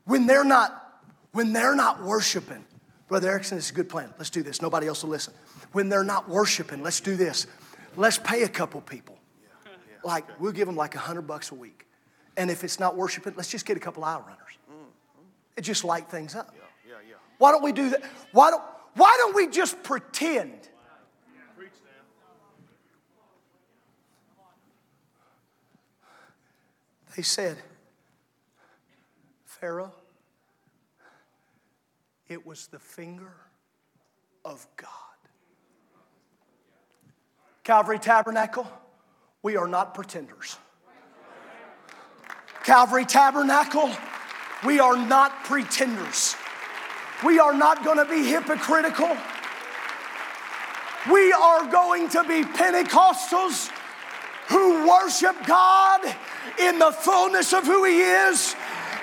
when 0.05 0.25
they're 0.25 0.43
not, 0.43 0.99
when 1.31 1.53
they're 1.53 1.75
not 1.75 2.01
worshiping, 2.01 2.65
Brother 3.07 3.29
Erickson, 3.29 3.55
this 3.55 3.65
is 3.65 3.71
a 3.71 3.75
good 3.75 3.87
plan. 3.87 4.11
Let's 4.17 4.31
do 4.31 4.41
this. 4.41 4.63
Nobody 4.63 4.87
else 4.87 5.03
will 5.03 5.11
listen. 5.11 5.35
When 5.71 5.87
they're 5.87 6.03
not 6.03 6.27
worshiping, 6.27 6.81
let's 6.81 6.99
do 6.99 7.15
this. 7.15 7.45
Let's 7.95 8.17
pay 8.17 8.41
a 8.41 8.49
couple 8.49 8.81
people. 8.81 9.19
Like, 10.03 10.25
we'll 10.41 10.53
give 10.53 10.65
them 10.65 10.75
like 10.75 10.95
a 10.95 10.97
hundred 10.97 11.27
bucks 11.27 11.51
a 11.51 11.55
week. 11.55 11.85
And 12.35 12.49
if 12.49 12.63
it's 12.63 12.79
not 12.79 12.97
worshiping, 12.97 13.33
let's 13.37 13.51
just 13.51 13.67
get 13.67 13.77
a 13.77 13.79
couple 13.79 14.03
aisle 14.03 14.21
runners. 14.21 14.57
It 15.55 15.61
just 15.61 15.83
light 15.83 16.09
things 16.09 16.33
up. 16.33 16.55
Why 17.37 17.51
don't 17.51 17.63
we 17.63 17.73
do 17.73 17.91
that? 17.91 18.03
Why 18.31 18.49
don't, 18.49 18.63
why 18.95 19.13
don't 19.19 19.35
we 19.35 19.45
just 19.45 19.83
pretend? 19.83 20.67
They 27.15 27.23
said, 27.23 27.57
Pharaoh, 29.45 29.93
it 32.29 32.45
was 32.45 32.67
the 32.67 32.79
finger 32.79 33.33
of 34.45 34.65
God. 34.77 34.89
Calvary 37.63 37.99
Tabernacle, 37.99 38.65
we 39.43 39.57
are 39.57 39.67
not 39.67 39.93
pretenders. 39.93 40.57
Calvary 42.63 43.05
Tabernacle, 43.05 43.91
we 44.65 44.79
are 44.79 44.95
not 44.95 45.43
pretenders. 45.43 46.35
We 47.25 47.39
are 47.39 47.53
not 47.53 47.83
going 47.83 47.97
to 47.97 48.05
be 48.05 48.25
hypocritical. 48.25 49.15
We 51.11 51.33
are 51.33 51.69
going 51.69 52.09
to 52.09 52.23
be 52.23 52.43
Pentecostals 52.43 53.69
who 54.51 54.87
worship 54.87 55.35
God 55.47 56.01
in 56.59 56.77
the 56.77 56.91
fullness 56.91 57.53
of 57.53 57.65
who 57.65 57.85
He 57.85 58.01
is. 58.01 58.55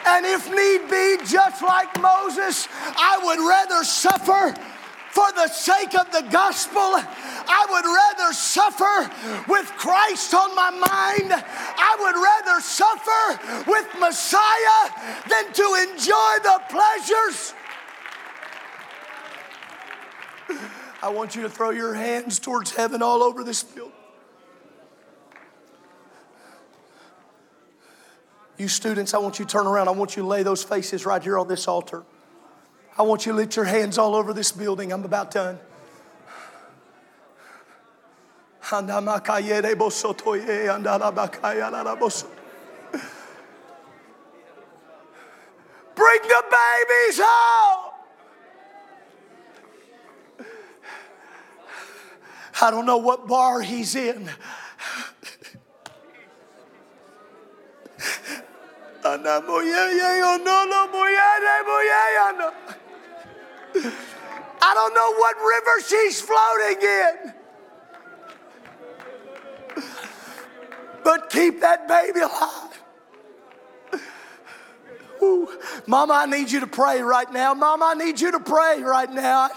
And 0.07 0.25
if 0.25 0.49
need 0.49 0.89
be, 0.91 1.19
just 1.27 1.63
like 1.63 2.01
Moses, 2.01 2.69
I 2.97 3.19
would 3.25 3.41
rather 3.41 3.83
suffer 3.85 4.55
for 5.11 5.33
the 5.33 5.49
sake 5.49 5.99
of 5.99 6.11
the 6.13 6.23
gospel. 6.31 6.81
I 6.81 7.67
would 7.71 7.85
rather 7.85 8.33
suffer 8.33 9.11
with 9.51 9.67
Christ 9.77 10.33
on 10.35 10.55
my 10.55 10.71
mind. 10.71 11.33
I 11.33 11.97
would 11.99 12.15
rather 12.15 12.61
suffer 12.61 13.71
with 13.71 13.89
Messiah 13.99 14.81
than 15.29 15.53
to 15.53 15.91
enjoy 15.91 16.33
the 16.45 16.61
pleasures. 16.71 17.55
I 21.03 21.11
want 21.11 21.37
you 21.37 21.43
to 21.43 21.51
throw 21.51 21.71
your 21.71 21.95
hands 21.95 22.39
towards 22.39 22.75
heaven 22.75 23.03
all 23.03 23.23
over 23.23 23.45
this 23.45 23.63
building. 23.63 23.88
You 28.59 28.67
students, 28.67 29.15
I 29.15 29.19
want 29.19 29.39
you 29.39 29.45
to 29.45 29.51
turn 29.51 29.69
around. 29.69 29.87
I 29.87 29.93
want 29.93 30.17
you 30.17 30.23
to 30.23 30.29
lay 30.29 30.43
those 30.43 30.65
faces 30.65 31.07
right 31.07 31.23
here 31.23 31.39
on 31.39 31.47
this 31.47 31.69
altar. 31.69 32.03
I 32.99 33.03
want 33.03 33.25
you 33.25 33.33
to 33.33 33.37
lift 33.37 33.55
your 33.55 33.65
hands 33.65 33.97
all 33.97 34.17
over 34.17 34.33
this 34.33 34.51
building. 34.51 34.93
I'm 34.93 35.05
about 35.05 35.31
done. 35.31 35.61
Bring 45.95 46.23
the 46.23 46.43
babies 46.51 47.21
home. 47.23 47.93
I 52.61 52.73
don't 52.73 52.87
know 52.87 52.99
what 52.99 53.29
bar 53.29 53.61
he's 53.61 53.95
in. 53.95 54.29
I 64.61 64.75
don't 64.75 64.95
know 64.95 65.13
what 65.15 65.37
river 65.37 65.81
she's 65.87 66.21
floating 66.21 66.83
in. 66.83 67.35
But 71.05 71.31
keep 71.31 71.61
that 71.61 71.89
baby 71.89 72.21
alive. 72.21 72.83
Ooh. 75.23 75.49
Mama, 75.87 76.13
I 76.15 76.27
need 76.27 76.51
you 76.51 76.61
to 76.61 76.67
pray 76.67 77.01
right 77.01 77.33
now. 77.33 77.55
Mama, 77.55 77.87
I 77.87 77.95
need 77.95 78.21
you 78.21 78.33
to 78.33 78.41
pray 78.41 78.83
right 78.83 79.11
now. 79.11 79.49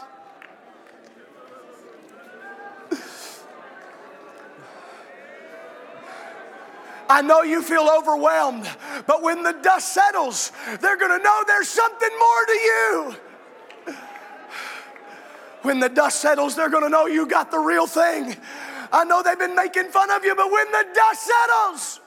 I 7.12 7.22
know 7.22 7.41
you 7.41 7.62
feel 7.62 7.89
overwhelmed, 7.89 8.70
but 9.05 9.22
when 9.22 9.43
the 9.43 9.51
dust 9.51 9.93
settles, 9.93 10.53
they're 10.80 10.95
going 10.95 11.18
to 11.18 11.22
know 11.22 11.43
there's 11.45 11.68
something 11.68 12.09
more 12.18 12.45
to 12.45 12.53
you. 12.53 13.16
When 15.64 15.80
the 15.80 15.89
dust 15.89 16.22
settles, 16.22 16.55
they're 16.55 16.70
going 16.70 16.84
to 16.84 16.89
know 16.89 17.07
you 17.07 17.28
got 17.28 17.51
the 17.51 17.59
real 17.59 17.86
thing. 17.86 18.38
I 18.93 19.03
know 19.03 19.22
they've 19.22 19.38
been 19.38 19.55
making 19.55 19.89
fun 19.89 20.09
of 20.09 20.24
you, 20.24 20.36
but 20.36 20.51
when 20.51 20.72
the 20.72 20.86
dust 20.93 21.30
settles, 21.30 22.01